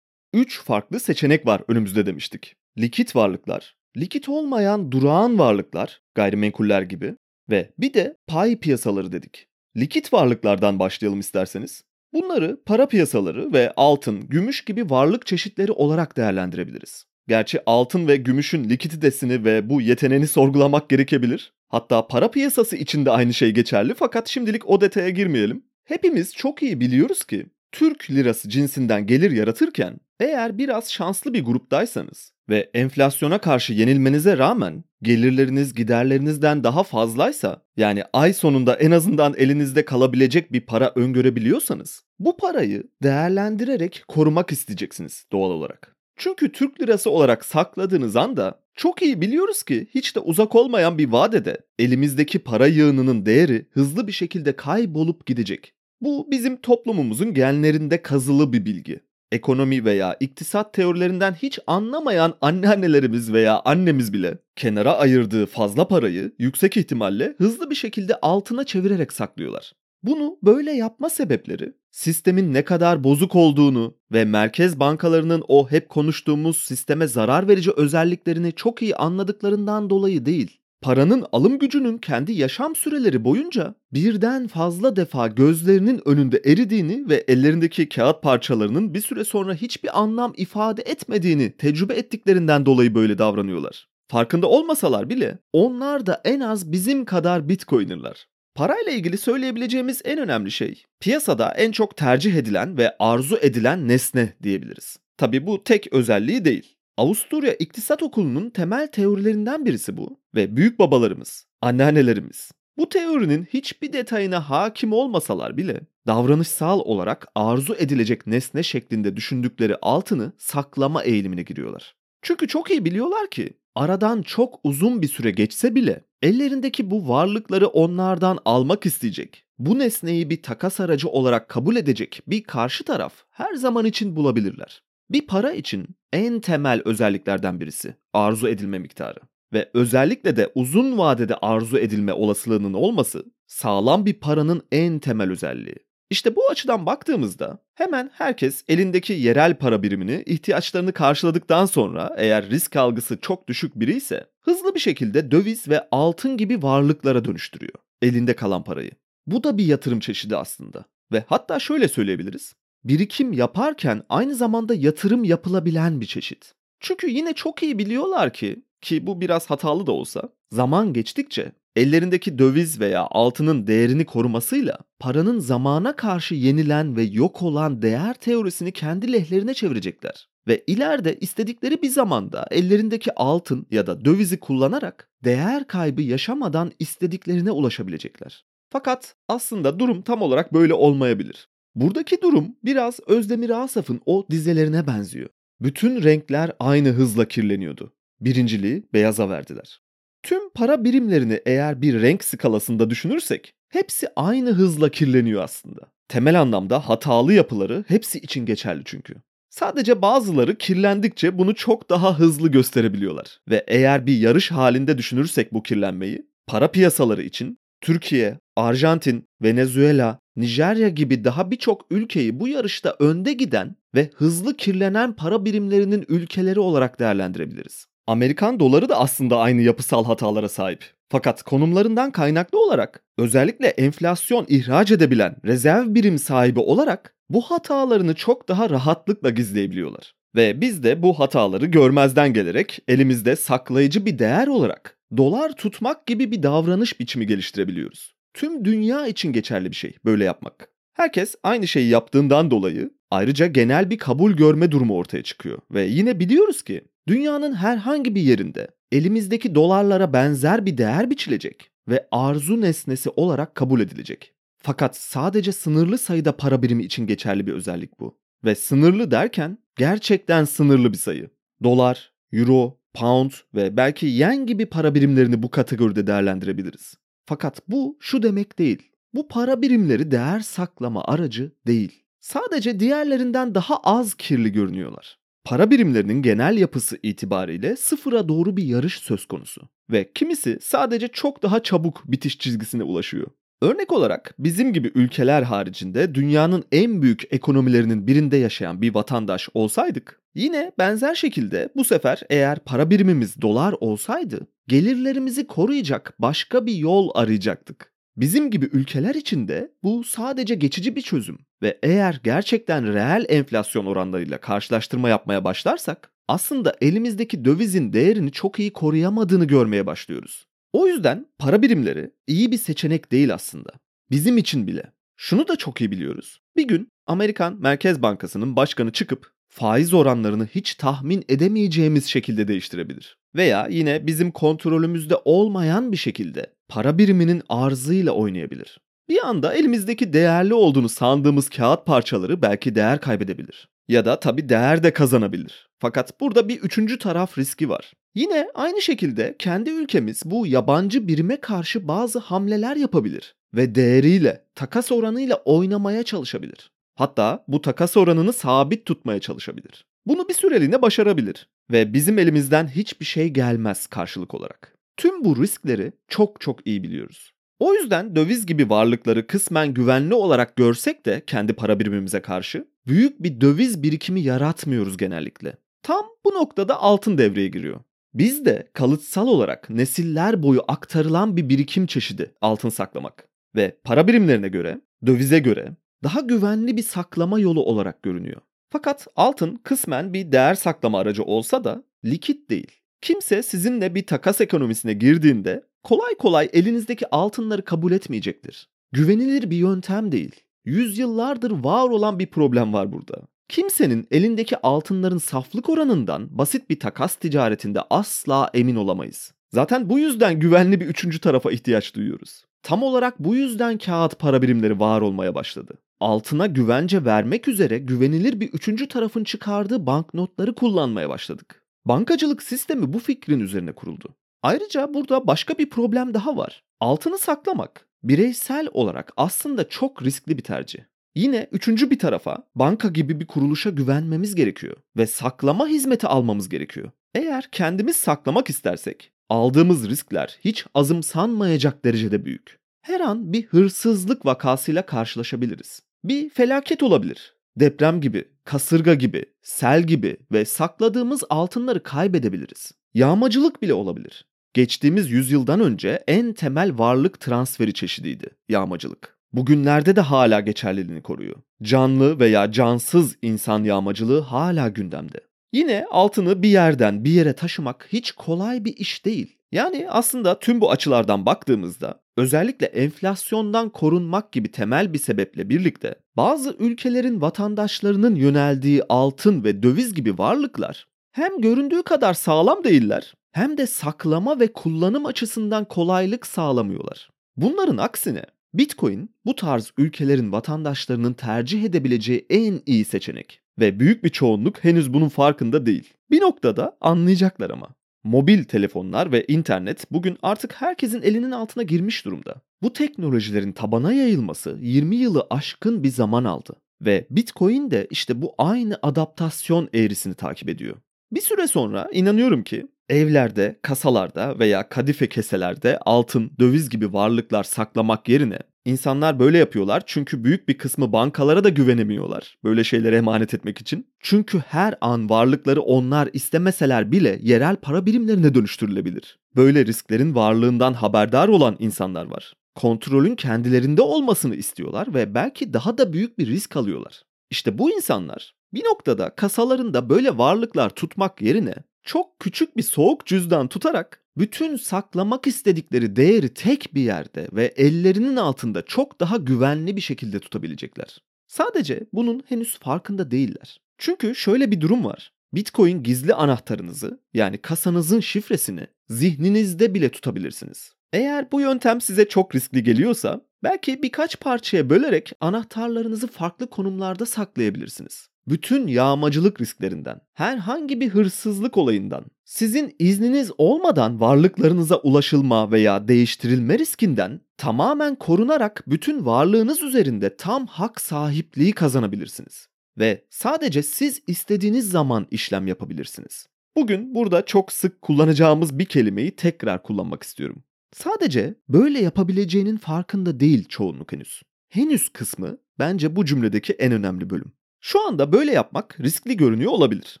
3 0.32 0.62
farklı 0.62 1.00
seçenek 1.00 1.46
var 1.46 1.62
önümüzde 1.68 2.06
demiştik. 2.06 2.56
Likit 2.78 3.16
varlıklar, 3.16 3.76
likit 3.96 4.28
olmayan 4.28 4.92
durağan 4.92 5.38
varlıklar, 5.38 6.02
gayrimenkuller 6.14 6.82
gibi 6.82 7.14
ve 7.50 7.72
bir 7.78 7.94
de 7.94 8.16
pay 8.26 8.58
piyasaları 8.58 9.12
dedik. 9.12 9.46
Likit 9.76 10.12
varlıklardan 10.12 10.78
başlayalım 10.78 11.20
isterseniz. 11.20 11.84
Bunları 12.12 12.60
para 12.66 12.86
piyasaları 12.88 13.52
ve 13.52 13.72
altın, 13.76 14.28
gümüş 14.28 14.64
gibi 14.64 14.90
varlık 14.90 15.26
çeşitleri 15.26 15.72
olarak 15.72 16.16
değerlendirebiliriz. 16.16 17.04
Gerçi 17.28 17.60
altın 17.66 18.08
ve 18.08 18.16
gümüşün 18.16 18.70
likiditesini 18.70 19.44
ve 19.44 19.70
bu 19.70 19.80
yeteneğini 19.80 20.26
sorgulamak 20.26 20.88
gerekebilir. 20.88 21.52
Hatta 21.68 22.06
para 22.06 22.30
piyasası 22.30 22.76
için 22.76 23.04
de 23.04 23.10
aynı 23.10 23.34
şey 23.34 23.50
geçerli 23.50 23.94
fakat 23.94 24.28
şimdilik 24.28 24.68
o 24.68 24.80
detaya 24.80 25.10
girmeyelim. 25.10 25.64
Hepimiz 25.84 26.34
çok 26.34 26.62
iyi 26.62 26.80
biliyoruz 26.80 27.24
ki 27.24 27.46
Türk 27.74 28.10
lirası 28.10 28.48
cinsinden 28.48 29.06
gelir 29.06 29.30
yaratırken 29.30 30.00
eğer 30.20 30.58
biraz 30.58 30.92
şanslı 30.92 31.34
bir 31.34 31.44
gruptaysanız 31.44 32.32
ve 32.48 32.70
enflasyona 32.74 33.38
karşı 33.38 33.72
yenilmenize 33.72 34.38
rağmen 34.38 34.84
gelirleriniz 35.02 35.74
giderlerinizden 35.74 36.64
daha 36.64 36.82
fazlaysa 36.82 37.62
yani 37.76 38.02
ay 38.12 38.32
sonunda 38.32 38.74
en 38.74 38.90
azından 38.90 39.34
elinizde 39.36 39.84
kalabilecek 39.84 40.52
bir 40.52 40.60
para 40.60 40.92
öngörebiliyorsanız 40.94 42.04
bu 42.18 42.36
parayı 42.36 42.82
değerlendirerek 43.02 44.04
korumak 44.08 44.52
isteyeceksiniz 44.52 45.26
doğal 45.32 45.50
olarak. 45.50 45.96
Çünkü 46.16 46.52
Türk 46.52 46.80
lirası 46.80 47.10
olarak 47.10 47.44
sakladığınız 47.44 48.16
anda 48.16 48.60
çok 48.74 49.02
iyi 49.02 49.20
biliyoruz 49.20 49.62
ki 49.62 49.86
hiç 49.94 50.16
de 50.16 50.20
uzak 50.20 50.54
olmayan 50.54 50.98
bir 50.98 51.08
vadede 51.08 51.58
elimizdeki 51.78 52.38
para 52.38 52.66
yığınının 52.66 53.26
değeri 53.26 53.66
hızlı 53.70 54.06
bir 54.06 54.12
şekilde 54.12 54.56
kaybolup 54.56 55.26
gidecek. 55.26 55.73
Bu 56.00 56.28
bizim 56.30 56.56
toplumumuzun 56.56 57.34
genlerinde 57.34 58.02
kazılı 58.02 58.52
bir 58.52 58.64
bilgi. 58.64 59.00
Ekonomi 59.32 59.84
veya 59.84 60.16
iktisat 60.20 60.74
teorilerinden 60.74 61.32
hiç 61.32 61.58
anlamayan 61.66 62.34
anneannelerimiz 62.40 63.32
veya 63.32 63.62
annemiz 63.64 64.12
bile 64.12 64.38
kenara 64.56 64.96
ayırdığı 64.98 65.46
fazla 65.46 65.88
parayı 65.88 66.32
yüksek 66.38 66.76
ihtimalle 66.76 67.34
hızlı 67.38 67.70
bir 67.70 67.74
şekilde 67.74 68.14
altına 68.22 68.64
çevirerek 68.64 69.12
saklıyorlar. 69.12 69.72
Bunu 70.02 70.38
böyle 70.42 70.72
yapma 70.72 71.10
sebepleri 71.10 71.72
sistemin 71.90 72.54
ne 72.54 72.64
kadar 72.64 73.04
bozuk 73.04 73.34
olduğunu 73.34 73.96
ve 74.12 74.24
merkez 74.24 74.80
bankalarının 74.80 75.44
o 75.48 75.70
hep 75.70 75.88
konuştuğumuz 75.88 76.56
sisteme 76.56 77.06
zarar 77.06 77.48
verici 77.48 77.70
özelliklerini 77.76 78.52
çok 78.52 78.82
iyi 78.82 78.96
anladıklarından 78.96 79.90
dolayı 79.90 80.26
değil. 80.26 80.60
Paranın 80.84 81.26
alım 81.32 81.58
gücünün 81.58 81.98
kendi 81.98 82.32
yaşam 82.32 82.76
süreleri 82.76 83.24
boyunca 83.24 83.74
birden 83.92 84.46
fazla 84.46 84.96
defa 84.96 85.26
gözlerinin 85.28 86.00
önünde 86.04 86.42
eridiğini 86.44 87.08
ve 87.08 87.24
ellerindeki 87.28 87.88
kağıt 87.88 88.22
parçalarının 88.22 88.94
bir 88.94 89.00
süre 89.00 89.24
sonra 89.24 89.54
hiçbir 89.54 90.00
anlam 90.00 90.32
ifade 90.36 90.82
etmediğini 90.82 91.52
tecrübe 91.52 91.94
ettiklerinden 91.94 92.66
dolayı 92.66 92.94
böyle 92.94 93.18
davranıyorlar. 93.18 93.88
Farkında 94.08 94.46
olmasalar 94.46 95.10
bile 95.10 95.38
onlar 95.52 96.06
da 96.06 96.20
en 96.24 96.40
az 96.40 96.72
bizim 96.72 97.04
kadar 97.04 97.48
bitcoinerlar. 97.48 98.26
Parayla 98.54 98.92
ilgili 98.92 99.18
söyleyebileceğimiz 99.18 100.02
en 100.04 100.18
önemli 100.18 100.50
şey 100.50 100.84
piyasada 101.00 101.54
en 101.56 101.72
çok 101.72 101.96
tercih 101.96 102.34
edilen 102.34 102.76
ve 102.76 102.96
arzu 102.98 103.38
edilen 103.42 103.88
nesne 103.88 104.32
diyebiliriz. 104.42 104.96
Tabi 105.16 105.46
bu 105.46 105.64
tek 105.64 105.92
özelliği 105.92 106.44
değil. 106.44 106.76
Avusturya 106.96 107.54
İktisat 107.54 108.02
Okulu'nun 108.02 108.50
temel 108.50 108.86
teorilerinden 108.86 109.64
birisi 109.64 109.96
bu 109.96 110.20
ve 110.34 110.56
büyük 110.56 110.78
babalarımız, 110.78 111.46
anneannelerimiz 111.62 112.50
bu 112.78 112.88
teorinin 112.88 113.44
hiçbir 113.44 113.92
detayına 113.92 114.50
hakim 114.50 114.92
olmasalar 114.92 115.56
bile 115.56 115.80
davranışsal 116.06 116.80
olarak 116.80 117.28
arzu 117.34 117.74
edilecek 117.74 118.26
nesne 118.26 118.62
şeklinde 118.62 119.16
düşündükleri 119.16 119.76
altını 119.82 120.32
saklama 120.38 121.02
eğilimine 121.02 121.42
giriyorlar. 121.42 121.96
Çünkü 122.22 122.48
çok 122.48 122.70
iyi 122.70 122.84
biliyorlar 122.84 123.30
ki 123.30 123.50
aradan 123.74 124.22
çok 124.22 124.60
uzun 124.64 125.02
bir 125.02 125.08
süre 125.08 125.30
geçse 125.30 125.74
bile 125.74 126.04
ellerindeki 126.22 126.90
bu 126.90 127.08
varlıkları 127.08 127.66
onlardan 127.66 128.38
almak 128.44 128.86
isteyecek, 128.86 129.44
bu 129.58 129.78
nesneyi 129.78 130.30
bir 130.30 130.42
takas 130.42 130.80
aracı 130.80 131.08
olarak 131.08 131.48
kabul 131.48 131.76
edecek 131.76 132.20
bir 132.26 132.42
karşı 132.42 132.84
taraf 132.84 133.12
her 133.30 133.54
zaman 133.54 133.84
için 133.84 134.16
bulabilirler. 134.16 134.83
Bir 135.10 135.26
para 135.26 135.52
için 135.52 135.88
en 136.12 136.40
temel 136.40 136.82
özelliklerden 136.84 137.60
birisi 137.60 137.94
arzu 138.12 138.48
edilme 138.48 138.78
miktarı 138.78 139.20
ve 139.52 139.70
özellikle 139.74 140.36
de 140.36 140.52
uzun 140.54 140.98
vadede 140.98 141.36
arzu 141.36 141.78
edilme 141.78 142.12
olasılığının 142.12 142.74
olması 142.74 143.24
sağlam 143.46 144.06
bir 144.06 144.14
paranın 144.14 144.62
en 144.72 144.98
temel 144.98 145.30
özelliği. 145.30 145.76
İşte 146.10 146.36
bu 146.36 146.50
açıdan 146.50 146.86
baktığımızda 146.86 147.58
hemen 147.74 148.10
herkes 148.14 148.64
elindeki 148.68 149.12
yerel 149.12 149.54
para 149.54 149.82
birimini 149.82 150.22
ihtiyaçlarını 150.26 150.92
karşıladıktan 150.92 151.66
sonra 151.66 152.14
eğer 152.16 152.50
risk 152.50 152.76
algısı 152.76 153.20
çok 153.20 153.48
düşük 153.48 153.74
biri 153.80 153.96
ise 153.96 154.26
hızlı 154.40 154.74
bir 154.74 154.80
şekilde 154.80 155.30
döviz 155.30 155.68
ve 155.68 155.88
altın 155.90 156.36
gibi 156.36 156.62
varlıklara 156.62 157.24
dönüştürüyor 157.24 157.74
elinde 158.02 158.36
kalan 158.36 158.64
parayı. 158.64 158.90
Bu 159.26 159.44
da 159.44 159.58
bir 159.58 159.64
yatırım 159.66 160.00
çeşidi 160.00 160.36
aslında. 160.36 160.84
Ve 161.12 161.24
hatta 161.26 161.58
şöyle 161.58 161.88
söyleyebiliriz. 161.88 162.54
Birikim 162.84 163.32
yaparken 163.32 164.02
aynı 164.08 164.34
zamanda 164.34 164.74
yatırım 164.74 165.24
yapılabilen 165.24 166.00
bir 166.00 166.06
çeşit. 166.06 166.54
Çünkü 166.80 167.10
yine 167.10 167.32
çok 167.32 167.62
iyi 167.62 167.78
biliyorlar 167.78 168.32
ki 168.32 168.64
ki 168.80 169.06
bu 169.06 169.20
biraz 169.20 169.50
hatalı 169.50 169.86
da 169.86 169.92
olsa 169.92 170.28
zaman 170.50 170.92
geçtikçe 170.92 171.52
ellerindeki 171.76 172.38
döviz 172.38 172.80
veya 172.80 173.08
altının 173.10 173.66
değerini 173.66 174.04
korumasıyla 174.04 174.78
paranın 174.98 175.38
zamana 175.38 175.96
karşı 175.96 176.34
yenilen 176.34 176.96
ve 176.96 177.02
yok 177.02 177.42
olan 177.42 177.82
değer 177.82 178.14
teorisini 178.14 178.72
kendi 178.72 179.12
lehlerine 179.12 179.54
çevirecekler. 179.54 180.28
Ve 180.48 180.64
ileride 180.66 181.18
istedikleri 181.20 181.82
bir 181.82 181.88
zamanda 181.88 182.46
ellerindeki 182.50 183.14
altın 183.14 183.66
ya 183.70 183.86
da 183.86 184.04
dövizi 184.04 184.40
kullanarak 184.40 185.10
değer 185.24 185.66
kaybı 185.66 186.02
yaşamadan 186.02 186.72
istediklerine 186.78 187.50
ulaşabilecekler. 187.50 188.44
Fakat 188.70 189.16
aslında 189.28 189.78
durum 189.78 190.02
tam 190.02 190.22
olarak 190.22 190.52
böyle 190.54 190.74
olmayabilir. 190.74 191.48
Buradaki 191.74 192.22
durum 192.22 192.56
biraz 192.64 193.00
Özdemir 193.06 193.50
Asaf'ın 193.50 194.00
o 194.06 194.26
dizelerine 194.30 194.86
benziyor. 194.86 195.28
Bütün 195.60 196.02
renkler 196.02 196.52
aynı 196.60 196.88
hızla 196.88 197.28
kirleniyordu. 197.28 197.92
Birinciliği 198.20 198.82
beyaza 198.92 199.28
verdiler. 199.28 199.80
Tüm 200.22 200.50
para 200.50 200.84
birimlerini 200.84 201.40
eğer 201.46 201.82
bir 201.82 202.02
renk 202.02 202.24
skalasında 202.24 202.90
düşünürsek 202.90 203.54
hepsi 203.68 204.08
aynı 204.16 204.50
hızla 204.50 204.88
kirleniyor 204.88 205.42
aslında. 205.42 205.80
Temel 206.08 206.40
anlamda 206.40 206.88
hatalı 206.88 207.32
yapıları 207.32 207.84
hepsi 207.88 208.18
için 208.18 208.46
geçerli 208.46 208.82
çünkü. 208.84 209.14
Sadece 209.50 210.02
bazıları 210.02 210.58
kirlendikçe 210.58 211.38
bunu 211.38 211.54
çok 211.54 211.90
daha 211.90 212.18
hızlı 212.18 212.50
gösterebiliyorlar. 212.50 213.40
Ve 213.50 213.64
eğer 213.68 214.06
bir 214.06 214.18
yarış 214.18 214.50
halinde 214.50 214.98
düşünürsek 214.98 215.52
bu 215.52 215.62
kirlenmeyi, 215.62 216.26
para 216.46 216.70
piyasaları 216.70 217.22
için 217.22 217.58
Türkiye, 217.84 218.38
Arjantin, 218.56 219.24
Venezuela, 219.42 220.18
Nijerya 220.36 220.88
gibi 220.88 221.24
daha 221.24 221.50
birçok 221.50 221.86
ülkeyi 221.90 222.40
bu 222.40 222.48
yarışta 222.48 222.96
önde 222.98 223.32
giden 223.32 223.76
ve 223.94 224.10
hızlı 224.14 224.56
kirlenen 224.56 225.12
para 225.12 225.44
birimlerinin 225.44 226.04
ülkeleri 226.08 226.60
olarak 226.60 227.00
değerlendirebiliriz. 227.00 227.86
Amerikan 228.06 228.60
doları 228.60 228.88
da 228.88 228.98
aslında 228.98 229.38
aynı 229.38 229.62
yapısal 229.62 230.04
hatalara 230.04 230.48
sahip. 230.48 230.84
Fakat 231.08 231.42
konumlarından 231.42 232.10
kaynaklı 232.10 232.60
olarak 232.60 233.02
özellikle 233.18 233.66
enflasyon 233.66 234.46
ihraç 234.48 234.90
edebilen 234.90 235.36
rezerv 235.44 235.94
birim 235.94 236.18
sahibi 236.18 236.60
olarak 236.60 237.14
bu 237.28 237.42
hatalarını 237.42 238.14
çok 238.14 238.48
daha 238.48 238.70
rahatlıkla 238.70 239.30
gizleyebiliyorlar. 239.30 240.14
Ve 240.36 240.60
biz 240.60 240.82
de 240.82 241.02
bu 241.02 241.18
hataları 241.18 241.66
görmezden 241.66 242.32
gelerek 242.32 242.78
elimizde 242.88 243.36
saklayıcı 243.36 244.06
bir 244.06 244.18
değer 244.18 244.46
olarak 244.46 244.98
dolar 245.16 245.56
tutmak 245.56 246.06
gibi 246.06 246.30
bir 246.30 246.42
davranış 246.42 247.00
biçimi 247.00 247.26
geliştirebiliyoruz. 247.26 248.14
Tüm 248.34 248.64
dünya 248.64 249.06
için 249.06 249.32
geçerli 249.32 249.70
bir 249.70 249.76
şey 249.76 249.96
böyle 250.04 250.24
yapmak. 250.24 250.68
Herkes 250.94 251.34
aynı 251.42 251.68
şeyi 251.68 251.88
yaptığından 251.88 252.50
dolayı 252.50 252.90
ayrıca 253.10 253.46
genel 253.46 253.90
bir 253.90 253.98
kabul 253.98 254.32
görme 254.32 254.70
durumu 254.70 254.96
ortaya 254.96 255.22
çıkıyor. 255.22 255.58
Ve 255.70 255.82
yine 255.84 256.20
biliyoruz 256.20 256.62
ki 256.62 256.84
dünyanın 257.08 257.54
herhangi 257.54 258.14
bir 258.14 258.20
yerinde 258.20 258.68
elimizdeki 258.92 259.54
dolarlara 259.54 260.12
benzer 260.12 260.66
bir 260.66 260.78
değer 260.78 261.10
biçilecek 261.10 261.70
ve 261.88 262.08
arzu 262.10 262.60
nesnesi 262.60 263.10
olarak 263.10 263.54
kabul 263.54 263.80
edilecek. 263.80 264.34
Fakat 264.58 264.96
sadece 264.96 265.52
sınırlı 265.52 265.98
sayıda 265.98 266.36
para 266.36 266.62
birimi 266.62 266.84
için 266.84 267.06
geçerli 267.06 267.46
bir 267.46 267.52
özellik 267.52 268.00
bu. 268.00 268.18
Ve 268.44 268.54
sınırlı 268.54 269.10
derken 269.10 269.58
gerçekten 269.76 270.44
sınırlı 270.44 270.92
bir 270.92 270.98
sayı. 270.98 271.30
Dolar, 271.62 272.12
euro, 272.32 272.78
pound 272.94 273.30
ve 273.54 273.76
belki 273.76 274.06
yen 274.06 274.46
gibi 274.46 274.66
para 274.66 274.94
birimlerini 274.94 275.42
bu 275.42 275.50
kategoride 275.50 276.06
değerlendirebiliriz. 276.06 276.94
Fakat 277.26 277.68
bu 277.68 277.96
şu 278.00 278.22
demek 278.22 278.58
değil. 278.58 278.90
Bu 279.14 279.28
para 279.28 279.62
birimleri 279.62 280.10
değer 280.10 280.40
saklama 280.40 281.04
aracı 281.04 281.52
değil. 281.66 282.04
Sadece 282.20 282.80
diğerlerinden 282.80 283.54
daha 283.54 283.76
az 283.76 284.14
kirli 284.14 284.52
görünüyorlar. 284.52 285.18
Para 285.44 285.70
birimlerinin 285.70 286.22
genel 286.22 286.56
yapısı 286.56 286.98
itibariyle 287.02 287.76
sıfıra 287.76 288.28
doğru 288.28 288.56
bir 288.56 288.64
yarış 288.64 288.98
söz 288.98 289.26
konusu 289.26 289.68
ve 289.90 290.12
kimisi 290.12 290.58
sadece 290.60 291.08
çok 291.08 291.42
daha 291.42 291.62
çabuk 291.62 292.02
bitiş 292.04 292.38
çizgisine 292.38 292.82
ulaşıyor. 292.82 293.26
Örnek 293.62 293.92
olarak 293.92 294.34
bizim 294.38 294.72
gibi 294.72 294.92
ülkeler 294.94 295.42
haricinde 295.42 296.14
dünyanın 296.14 296.64
en 296.72 297.02
büyük 297.02 297.22
ekonomilerinin 297.30 298.06
birinde 298.06 298.36
yaşayan 298.36 298.82
bir 298.82 298.94
vatandaş 298.94 299.48
olsaydık, 299.54 300.20
yine 300.34 300.72
benzer 300.78 301.14
şekilde 301.14 301.68
bu 301.76 301.84
sefer 301.84 302.22
eğer 302.30 302.58
para 302.58 302.90
birimimiz 302.90 303.42
dolar 303.42 303.74
olsaydı, 303.80 304.46
gelirlerimizi 304.68 305.46
koruyacak 305.46 306.14
başka 306.18 306.66
bir 306.66 306.74
yol 306.74 307.10
arayacaktık. 307.14 307.94
Bizim 308.16 308.50
gibi 308.50 308.64
ülkeler 308.72 309.14
için 309.14 309.48
de 309.48 309.72
bu 309.82 310.04
sadece 310.04 310.54
geçici 310.54 310.96
bir 310.96 311.02
çözüm 311.02 311.38
ve 311.62 311.78
eğer 311.82 312.20
gerçekten 312.24 312.94
reel 312.94 313.24
enflasyon 313.28 313.86
oranlarıyla 313.86 314.38
karşılaştırma 314.38 315.08
yapmaya 315.08 315.44
başlarsak 315.44 316.10
aslında 316.28 316.76
elimizdeki 316.80 317.44
dövizin 317.44 317.92
değerini 317.92 318.32
çok 318.32 318.58
iyi 318.58 318.72
koruyamadığını 318.72 319.44
görmeye 319.44 319.86
başlıyoruz. 319.86 320.46
O 320.74 320.86
yüzden 320.86 321.26
para 321.38 321.62
birimleri 321.62 322.10
iyi 322.26 322.52
bir 322.52 322.56
seçenek 322.56 323.12
değil 323.12 323.34
aslında. 323.34 323.70
Bizim 324.10 324.38
için 324.38 324.66
bile. 324.66 324.92
Şunu 325.16 325.48
da 325.48 325.56
çok 325.56 325.80
iyi 325.80 325.90
biliyoruz. 325.90 326.40
Bir 326.56 326.68
gün 326.68 326.88
Amerikan 327.06 327.60
Merkez 327.60 328.02
Bankası'nın 328.02 328.56
başkanı 328.56 328.92
çıkıp 328.92 329.32
faiz 329.48 329.94
oranlarını 329.94 330.46
hiç 330.46 330.74
tahmin 330.74 331.24
edemeyeceğimiz 331.28 332.06
şekilde 332.06 332.48
değiştirebilir. 332.48 333.18
Veya 333.34 333.68
yine 333.70 334.06
bizim 334.06 334.30
kontrolümüzde 334.30 335.16
olmayan 335.24 335.92
bir 335.92 335.96
şekilde 335.96 336.46
para 336.68 336.98
biriminin 336.98 337.42
arzıyla 337.48 338.12
oynayabilir. 338.12 338.80
Bir 339.08 339.26
anda 339.26 339.54
elimizdeki 339.54 340.12
değerli 340.12 340.54
olduğunu 340.54 340.88
sandığımız 340.88 341.48
kağıt 341.48 341.86
parçaları 341.86 342.42
belki 342.42 342.74
değer 342.74 343.00
kaybedebilir. 343.00 343.68
Ya 343.88 344.04
da 344.04 344.20
tabi 344.20 344.48
değer 344.48 344.82
de 344.82 344.92
kazanabilir. 344.92 345.68
Fakat 345.78 346.20
burada 346.20 346.48
bir 346.48 346.60
üçüncü 346.60 346.98
taraf 346.98 347.38
riski 347.38 347.68
var. 347.68 347.92
Yine 348.14 348.48
aynı 348.54 348.82
şekilde 348.82 349.36
kendi 349.38 349.70
ülkemiz 349.70 350.22
bu 350.24 350.46
yabancı 350.46 351.08
birime 351.08 351.40
karşı 351.40 351.88
bazı 351.88 352.18
hamleler 352.18 352.76
yapabilir 352.76 353.34
ve 353.54 353.74
değeriyle, 353.74 354.44
takas 354.54 354.92
oranıyla 354.92 355.36
oynamaya 355.44 356.02
çalışabilir. 356.02 356.70
Hatta 356.94 357.44
bu 357.48 357.60
takas 357.60 357.96
oranını 357.96 358.32
sabit 358.32 358.86
tutmaya 358.86 359.20
çalışabilir. 359.20 359.84
Bunu 360.06 360.28
bir 360.28 360.34
süreliğine 360.34 360.82
başarabilir 360.82 361.48
ve 361.72 361.92
bizim 361.92 362.18
elimizden 362.18 362.68
hiçbir 362.68 363.04
şey 363.06 363.28
gelmez 363.28 363.86
karşılık 363.86 364.34
olarak. 364.34 364.74
Tüm 364.96 365.24
bu 365.24 365.42
riskleri 365.42 365.92
çok 366.08 366.40
çok 366.40 366.66
iyi 366.66 366.82
biliyoruz. 366.82 367.32
O 367.58 367.74
yüzden 367.74 368.16
döviz 368.16 368.46
gibi 368.46 368.70
varlıkları 368.70 369.26
kısmen 369.26 369.74
güvenli 369.74 370.14
olarak 370.14 370.56
görsek 370.56 371.06
de 371.06 371.22
kendi 371.26 371.52
para 371.52 371.80
birimimize 371.80 372.20
karşı 372.20 372.66
büyük 372.86 373.22
bir 373.22 373.40
döviz 373.40 373.82
birikimi 373.82 374.20
yaratmıyoruz 374.20 374.96
genellikle. 374.96 375.56
Tam 375.82 376.06
bu 376.24 376.30
noktada 376.30 376.80
altın 376.80 377.18
devreye 377.18 377.48
giriyor. 377.48 377.80
Biz 378.14 378.44
de 378.44 378.70
kalıtsal 378.72 379.26
olarak 379.26 379.70
nesiller 379.70 380.42
boyu 380.42 380.62
aktarılan 380.68 381.36
bir 381.36 381.48
birikim 381.48 381.86
çeşidi 381.86 382.34
altın 382.40 382.68
saklamak 382.68 383.28
ve 383.56 383.76
para 383.84 384.08
birimlerine 384.08 384.48
göre, 384.48 384.80
dövize 385.06 385.38
göre 385.38 385.76
daha 386.04 386.20
güvenli 386.20 386.76
bir 386.76 386.82
saklama 386.82 387.40
yolu 387.40 387.64
olarak 387.64 388.02
görünüyor. 388.02 388.40
Fakat 388.70 389.06
altın 389.16 389.56
kısmen 389.56 390.12
bir 390.12 390.32
değer 390.32 390.54
saklama 390.54 390.98
aracı 390.98 391.22
olsa 391.22 391.64
da 391.64 391.84
likit 392.04 392.50
değil. 392.50 392.80
Kimse 393.00 393.42
sizinle 393.42 393.94
bir 393.94 394.06
takas 394.06 394.40
ekonomisine 394.40 394.92
girdiğinde 394.92 395.64
kolay 395.82 396.14
kolay 396.14 396.50
elinizdeki 396.52 397.10
altınları 397.10 397.64
kabul 397.64 397.92
etmeyecektir. 397.92 398.68
Güvenilir 398.92 399.50
bir 399.50 399.56
yöntem 399.56 400.12
değil. 400.12 400.43
Yüzyıllardır 400.64 401.50
var 401.50 401.88
olan 401.88 402.18
bir 402.18 402.26
problem 402.26 402.72
var 402.72 402.92
burada. 402.92 403.14
Kimsenin 403.48 404.06
elindeki 404.10 404.56
altınların 404.62 405.18
saflık 405.18 405.68
oranından 405.68 406.38
basit 406.38 406.70
bir 406.70 406.80
takas 406.80 407.14
ticaretinde 407.14 407.80
asla 407.90 408.50
emin 408.54 408.76
olamayız. 408.76 409.34
Zaten 409.52 409.90
bu 409.90 409.98
yüzden 409.98 410.40
güvenli 410.40 410.80
bir 410.80 410.86
üçüncü 410.86 411.20
tarafa 411.20 411.52
ihtiyaç 411.52 411.94
duyuyoruz. 411.94 412.44
Tam 412.62 412.82
olarak 412.82 413.18
bu 413.18 413.34
yüzden 413.34 413.78
kağıt 413.78 414.18
para 414.18 414.42
birimleri 414.42 414.80
var 414.80 415.00
olmaya 415.00 415.34
başladı. 415.34 415.74
Altına 416.00 416.46
güvence 416.46 417.04
vermek 417.04 417.48
üzere 417.48 417.78
güvenilir 417.78 418.40
bir 418.40 418.48
üçüncü 418.48 418.88
tarafın 418.88 419.24
çıkardığı 419.24 419.86
banknotları 419.86 420.54
kullanmaya 420.54 421.08
başladık. 421.08 421.62
Bankacılık 421.84 422.42
sistemi 422.42 422.92
bu 422.92 422.98
fikrin 422.98 423.40
üzerine 423.40 423.72
kuruldu. 423.72 424.08
Ayrıca 424.42 424.94
burada 424.94 425.26
başka 425.26 425.54
bir 425.58 425.70
problem 425.70 426.14
daha 426.14 426.36
var. 426.36 426.62
Altını 426.80 427.18
saklamak 427.18 427.83
bireysel 428.04 428.68
olarak 428.72 429.12
aslında 429.16 429.68
çok 429.68 430.02
riskli 430.02 430.38
bir 430.38 430.42
tercih. 430.42 430.78
Yine 431.14 431.48
üçüncü 431.52 431.90
bir 431.90 431.98
tarafa 431.98 432.48
banka 432.54 432.88
gibi 432.88 433.20
bir 433.20 433.26
kuruluşa 433.26 433.70
güvenmemiz 433.70 434.34
gerekiyor 434.34 434.76
ve 434.96 435.06
saklama 435.06 435.66
hizmeti 435.68 436.06
almamız 436.06 436.48
gerekiyor. 436.48 436.90
Eğer 437.14 437.48
kendimiz 437.52 437.96
saklamak 437.96 438.50
istersek 438.50 439.12
aldığımız 439.28 439.88
riskler 439.88 440.38
hiç 440.40 440.66
azımsanmayacak 440.74 441.84
derecede 441.84 442.24
büyük. 442.24 442.58
Her 442.82 443.00
an 443.00 443.32
bir 443.32 443.46
hırsızlık 443.46 444.26
vakasıyla 444.26 444.86
karşılaşabiliriz. 444.86 445.82
Bir 446.04 446.30
felaket 446.30 446.82
olabilir. 446.82 447.34
Deprem 447.56 448.00
gibi, 448.00 448.28
kasırga 448.44 448.94
gibi, 448.94 449.24
sel 449.42 449.82
gibi 449.82 450.16
ve 450.32 450.44
sakladığımız 450.44 451.24
altınları 451.30 451.82
kaybedebiliriz. 451.82 452.72
Yağmacılık 452.94 453.62
bile 453.62 453.74
olabilir. 453.74 454.26
Geçtiğimiz 454.54 455.10
yüzyıldan 455.10 455.60
önce 455.60 456.04
en 456.06 456.32
temel 456.32 456.78
varlık 456.78 457.20
transferi 457.20 457.74
çeşidiydi 457.74 458.26
yağmacılık. 458.48 459.18
Bugünlerde 459.32 459.96
de 459.96 460.00
hala 460.00 460.40
geçerliliğini 460.40 461.02
koruyor. 461.02 461.36
Canlı 461.62 462.18
veya 462.18 462.52
cansız 462.52 463.16
insan 463.22 463.64
yağmacılığı 463.64 464.20
hala 464.20 464.68
gündemde. 464.68 465.20
Yine 465.52 465.86
altını 465.90 466.42
bir 466.42 466.48
yerden 466.48 467.04
bir 467.04 467.10
yere 467.10 467.32
taşımak 467.32 467.88
hiç 467.92 468.12
kolay 468.12 468.64
bir 468.64 468.76
iş 468.76 469.04
değil. 469.04 469.38
Yani 469.52 469.86
aslında 469.90 470.38
tüm 470.38 470.60
bu 470.60 470.70
açılardan 470.70 471.26
baktığımızda 471.26 472.00
özellikle 472.16 472.66
enflasyondan 472.66 473.68
korunmak 473.68 474.32
gibi 474.32 474.50
temel 474.50 474.92
bir 474.92 474.98
sebeple 474.98 475.48
birlikte 475.48 475.94
bazı 476.16 476.56
ülkelerin 476.58 477.20
vatandaşlarının 477.20 478.14
yöneldiği 478.14 478.82
altın 478.88 479.44
ve 479.44 479.62
döviz 479.62 479.94
gibi 479.94 480.18
varlıklar 480.18 480.86
hem 481.14 481.40
göründüğü 481.40 481.82
kadar 481.82 482.14
sağlam 482.14 482.64
değiller 482.64 483.14
hem 483.32 483.58
de 483.58 483.66
saklama 483.66 484.40
ve 484.40 484.52
kullanım 484.52 485.06
açısından 485.06 485.64
kolaylık 485.64 486.26
sağlamıyorlar. 486.26 487.10
Bunların 487.36 487.76
aksine 487.76 488.24
Bitcoin 488.54 489.10
bu 489.24 489.36
tarz 489.36 489.72
ülkelerin 489.78 490.32
vatandaşlarının 490.32 491.12
tercih 491.12 491.64
edebileceği 491.64 492.26
en 492.30 492.60
iyi 492.66 492.84
seçenek 492.84 493.40
ve 493.58 493.80
büyük 493.80 494.04
bir 494.04 494.08
çoğunluk 494.08 494.64
henüz 494.64 494.94
bunun 494.94 495.08
farkında 495.08 495.66
değil. 495.66 495.92
Bir 496.10 496.20
noktada 496.20 496.76
anlayacaklar 496.80 497.50
ama. 497.50 497.68
Mobil 498.04 498.44
telefonlar 498.44 499.12
ve 499.12 499.24
internet 499.28 499.92
bugün 499.92 500.18
artık 500.22 500.52
herkesin 500.52 501.02
elinin 501.02 501.30
altına 501.30 501.62
girmiş 501.62 502.04
durumda. 502.04 502.34
Bu 502.62 502.72
teknolojilerin 502.72 503.52
tabana 503.52 503.92
yayılması 503.92 504.58
20 504.60 504.96
yılı 504.96 505.26
aşkın 505.30 505.82
bir 505.82 505.90
zaman 505.90 506.24
aldı 506.24 506.52
ve 506.80 507.06
Bitcoin 507.10 507.70
de 507.70 507.86
işte 507.90 508.22
bu 508.22 508.34
aynı 508.38 508.78
adaptasyon 508.82 509.68
eğrisini 509.74 510.14
takip 510.14 510.48
ediyor. 510.48 510.76
Bir 511.12 511.20
süre 511.20 511.48
sonra 511.48 511.88
inanıyorum 511.92 512.42
ki 512.42 512.66
evlerde, 512.88 513.58
kasalarda 513.62 514.38
veya 514.38 514.68
kadife 514.68 515.08
keselerde 515.08 515.78
altın, 515.78 516.32
döviz 516.38 516.68
gibi 516.68 516.92
varlıklar 516.92 517.44
saklamak 517.44 518.08
yerine 518.08 518.38
İnsanlar 518.64 519.18
böyle 519.18 519.38
yapıyorlar 519.38 519.82
çünkü 519.86 520.24
büyük 520.24 520.48
bir 520.48 520.58
kısmı 520.58 520.92
bankalara 520.92 521.44
da 521.44 521.48
güvenemiyorlar 521.48 522.36
böyle 522.44 522.64
şeylere 522.64 522.96
emanet 522.96 523.34
etmek 523.34 523.60
için. 523.60 523.86
Çünkü 524.00 524.38
her 524.38 524.74
an 524.80 525.10
varlıkları 525.10 525.62
onlar 525.62 526.08
istemeseler 526.12 526.92
bile 526.92 527.18
yerel 527.22 527.56
para 527.56 527.86
birimlerine 527.86 528.34
dönüştürülebilir. 528.34 529.18
Böyle 529.36 529.66
risklerin 529.66 530.14
varlığından 530.14 530.72
haberdar 530.72 531.28
olan 531.28 531.56
insanlar 531.58 532.06
var. 532.06 532.32
Kontrolün 532.54 533.16
kendilerinde 533.16 533.82
olmasını 533.82 534.36
istiyorlar 534.36 534.94
ve 534.94 535.14
belki 535.14 535.52
daha 535.52 535.78
da 535.78 535.92
büyük 535.92 536.18
bir 536.18 536.26
risk 536.26 536.56
alıyorlar. 536.56 537.02
İşte 537.30 537.58
bu 537.58 537.70
insanlar 537.70 538.34
bir 538.54 538.64
noktada 538.64 539.10
kasalarında 539.10 539.88
böyle 539.88 540.18
varlıklar 540.18 540.70
tutmak 540.70 541.22
yerine 541.22 541.54
çok 541.82 542.20
küçük 542.20 542.56
bir 542.56 542.62
soğuk 542.62 543.06
cüzdan 543.06 543.48
tutarak 543.48 544.02
bütün 544.16 544.56
saklamak 544.56 545.26
istedikleri 545.26 545.96
değeri 545.96 546.34
tek 546.34 546.74
bir 546.74 546.80
yerde 546.80 547.28
ve 547.32 547.44
ellerinin 547.44 548.16
altında 548.16 548.62
çok 548.62 549.00
daha 549.00 549.16
güvenli 549.16 549.76
bir 549.76 549.80
şekilde 549.80 550.20
tutabilecekler. 550.20 550.98
Sadece 551.26 551.86
bunun 551.92 552.22
henüz 552.28 552.58
farkında 552.58 553.10
değiller. 553.10 553.60
Çünkü 553.78 554.14
şöyle 554.14 554.50
bir 554.50 554.60
durum 554.60 554.84
var. 554.84 555.12
Bitcoin 555.32 555.82
gizli 555.82 556.14
anahtarınızı 556.14 557.00
yani 557.14 557.38
kasanızın 557.38 558.00
şifresini 558.00 558.66
zihninizde 558.88 559.74
bile 559.74 559.88
tutabilirsiniz. 559.88 560.72
Eğer 560.92 561.32
bu 561.32 561.40
yöntem 561.40 561.80
size 561.80 562.08
çok 562.08 562.34
riskli 562.34 562.62
geliyorsa 562.62 563.20
belki 563.42 563.82
birkaç 563.82 564.20
parçaya 564.20 564.70
bölerek 564.70 565.12
anahtarlarınızı 565.20 566.06
farklı 566.06 566.50
konumlarda 566.50 567.06
saklayabilirsiniz 567.06 568.13
bütün 568.28 568.66
yağmacılık 568.66 569.40
risklerinden, 569.40 570.00
herhangi 570.14 570.80
bir 570.80 570.88
hırsızlık 570.88 571.56
olayından, 571.56 572.04
sizin 572.24 572.76
izniniz 572.78 573.30
olmadan 573.38 574.00
varlıklarınıza 574.00 574.76
ulaşılma 574.76 575.50
veya 575.50 575.88
değiştirilme 575.88 576.58
riskinden 576.58 577.20
tamamen 577.36 577.94
korunarak 577.94 578.64
bütün 578.66 579.06
varlığınız 579.06 579.62
üzerinde 579.62 580.16
tam 580.16 580.46
hak 580.46 580.80
sahipliği 580.80 581.52
kazanabilirsiniz. 581.52 582.48
Ve 582.78 583.04
sadece 583.10 583.62
siz 583.62 584.02
istediğiniz 584.06 584.70
zaman 584.70 585.06
işlem 585.10 585.46
yapabilirsiniz. 585.46 586.26
Bugün 586.56 586.94
burada 586.94 587.24
çok 587.24 587.52
sık 587.52 587.82
kullanacağımız 587.82 588.58
bir 588.58 588.64
kelimeyi 588.64 589.16
tekrar 589.16 589.62
kullanmak 589.62 590.02
istiyorum. 590.02 590.44
Sadece 590.72 591.34
böyle 591.48 591.80
yapabileceğinin 591.80 592.56
farkında 592.56 593.20
değil 593.20 593.48
çoğunluk 593.48 593.92
henüz. 593.92 594.22
Henüz 594.48 594.88
kısmı 594.88 595.38
bence 595.58 595.96
bu 595.96 596.04
cümledeki 596.04 596.52
en 596.52 596.72
önemli 596.72 597.10
bölüm. 597.10 597.32
Şu 597.66 597.86
anda 597.86 598.12
böyle 598.12 598.32
yapmak 598.32 598.80
riskli 598.80 599.16
görünüyor 599.16 599.52
olabilir. 599.52 600.00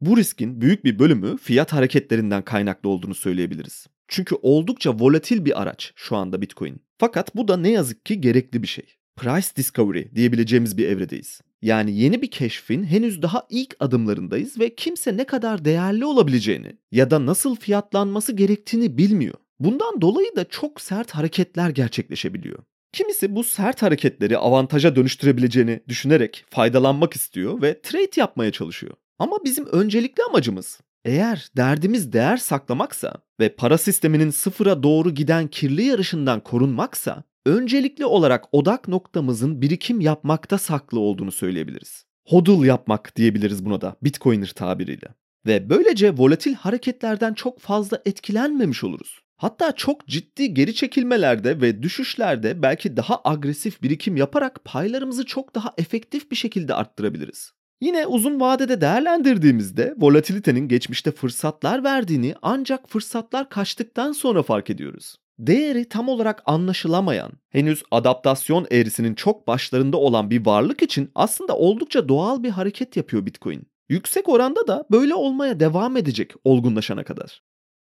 Bu 0.00 0.16
riskin 0.16 0.60
büyük 0.60 0.84
bir 0.84 0.98
bölümü 0.98 1.36
fiyat 1.38 1.72
hareketlerinden 1.72 2.42
kaynaklı 2.42 2.88
olduğunu 2.88 3.14
söyleyebiliriz. 3.14 3.86
Çünkü 4.08 4.34
oldukça 4.42 4.98
volatil 4.98 5.44
bir 5.44 5.62
araç 5.62 5.92
şu 5.96 6.16
anda 6.16 6.42
Bitcoin. 6.42 6.80
Fakat 6.98 7.36
bu 7.36 7.48
da 7.48 7.56
ne 7.56 7.70
yazık 7.70 8.06
ki 8.06 8.20
gerekli 8.20 8.62
bir 8.62 8.68
şey. 8.68 8.84
Price 9.16 9.46
discovery 9.56 10.14
diyebileceğimiz 10.14 10.78
bir 10.78 10.88
evredeyiz. 10.88 11.40
Yani 11.62 11.98
yeni 11.98 12.22
bir 12.22 12.30
keşfin 12.30 12.84
henüz 12.84 13.22
daha 13.22 13.46
ilk 13.50 13.76
adımlarındayız 13.80 14.60
ve 14.60 14.74
kimse 14.74 15.16
ne 15.16 15.24
kadar 15.24 15.64
değerli 15.64 16.04
olabileceğini 16.04 16.76
ya 16.92 17.10
da 17.10 17.26
nasıl 17.26 17.56
fiyatlanması 17.56 18.32
gerektiğini 18.32 18.98
bilmiyor. 18.98 19.34
Bundan 19.60 20.00
dolayı 20.00 20.36
da 20.36 20.44
çok 20.44 20.80
sert 20.80 21.10
hareketler 21.10 21.70
gerçekleşebiliyor. 21.70 22.58
Kimisi 22.94 23.34
bu 23.34 23.44
sert 23.44 23.82
hareketleri 23.82 24.38
avantaja 24.38 24.96
dönüştürebileceğini 24.96 25.80
düşünerek 25.88 26.44
faydalanmak 26.50 27.14
istiyor 27.14 27.62
ve 27.62 27.80
trade 27.82 28.20
yapmaya 28.20 28.52
çalışıyor. 28.52 28.94
Ama 29.18 29.36
bizim 29.44 29.66
öncelikli 29.66 30.22
amacımız 30.22 30.80
eğer 31.04 31.48
derdimiz 31.56 32.12
değer 32.12 32.36
saklamaksa 32.36 33.14
ve 33.40 33.48
para 33.48 33.78
sisteminin 33.78 34.30
sıfıra 34.30 34.82
doğru 34.82 35.10
giden 35.10 35.48
kirli 35.48 35.84
yarışından 35.84 36.40
korunmaksa 36.40 37.24
öncelikli 37.46 38.04
olarak 38.04 38.44
odak 38.52 38.88
noktamızın 38.88 39.62
birikim 39.62 40.00
yapmakta 40.00 40.58
saklı 40.58 41.00
olduğunu 41.00 41.32
söyleyebiliriz. 41.32 42.04
Hodl 42.26 42.64
yapmak 42.64 43.16
diyebiliriz 43.16 43.64
buna 43.64 43.80
da 43.80 43.96
Bitcoiner 44.02 44.48
tabiriyle. 44.48 45.08
Ve 45.46 45.70
böylece 45.70 46.16
volatil 46.16 46.54
hareketlerden 46.54 47.34
çok 47.34 47.60
fazla 47.60 48.02
etkilenmemiş 48.04 48.84
oluruz. 48.84 49.23
Hatta 49.36 49.72
çok 49.72 50.06
ciddi 50.06 50.54
geri 50.54 50.74
çekilmelerde 50.74 51.60
ve 51.60 51.82
düşüşlerde 51.82 52.62
belki 52.62 52.96
daha 52.96 53.20
agresif 53.24 53.82
birikim 53.82 54.16
yaparak 54.16 54.64
paylarımızı 54.64 55.26
çok 55.26 55.54
daha 55.54 55.74
efektif 55.78 56.30
bir 56.30 56.36
şekilde 56.36 56.74
arttırabiliriz. 56.74 57.52
Yine 57.80 58.06
uzun 58.06 58.40
vadede 58.40 58.80
değerlendirdiğimizde 58.80 59.94
volatilitenin 59.96 60.68
geçmişte 60.68 61.10
fırsatlar 61.10 61.84
verdiğini 61.84 62.34
ancak 62.42 62.90
fırsatlar 62.90 63.48
kaçtıktan 63.48 64.12
sonra 64.12 64.42
fark 64.42 64.70
ediyoruz. 64.70 65.16
Değeri 65.38 65.88
tam 65.88 66.08
olarak 66.08 66.42
anlaşılamayan, 66.46 67.32
henüz 67.50 67.82
adaptasyon 67.90 68.66
eğrisinin 68.70 69.14
çok 69.14 69.46
başlarında 69.46 69.96
olan 69.96 70.30
bir 70.30 70.46
varlık 70.46 70.82
için 70.82 71.10
aslında 71.14 71.56
oldukça 71.56 72.08
doğal 72.08 72.42
bir 72.42 72.50
hareket 72.50 72.96
yapıyor 72.96 73.26
Bitcoin. 73.26 73.66
Yüksek 73.88 74.28
oranda 74.28 74.66
da 74.66 74.86
böyle 74.90 75.14
olmaya 75.14 75.60
devam 75.60 75.96
edecek 75.96 76.32
olgunlaşana 76.44 77.04
kadar. 77.04 77.42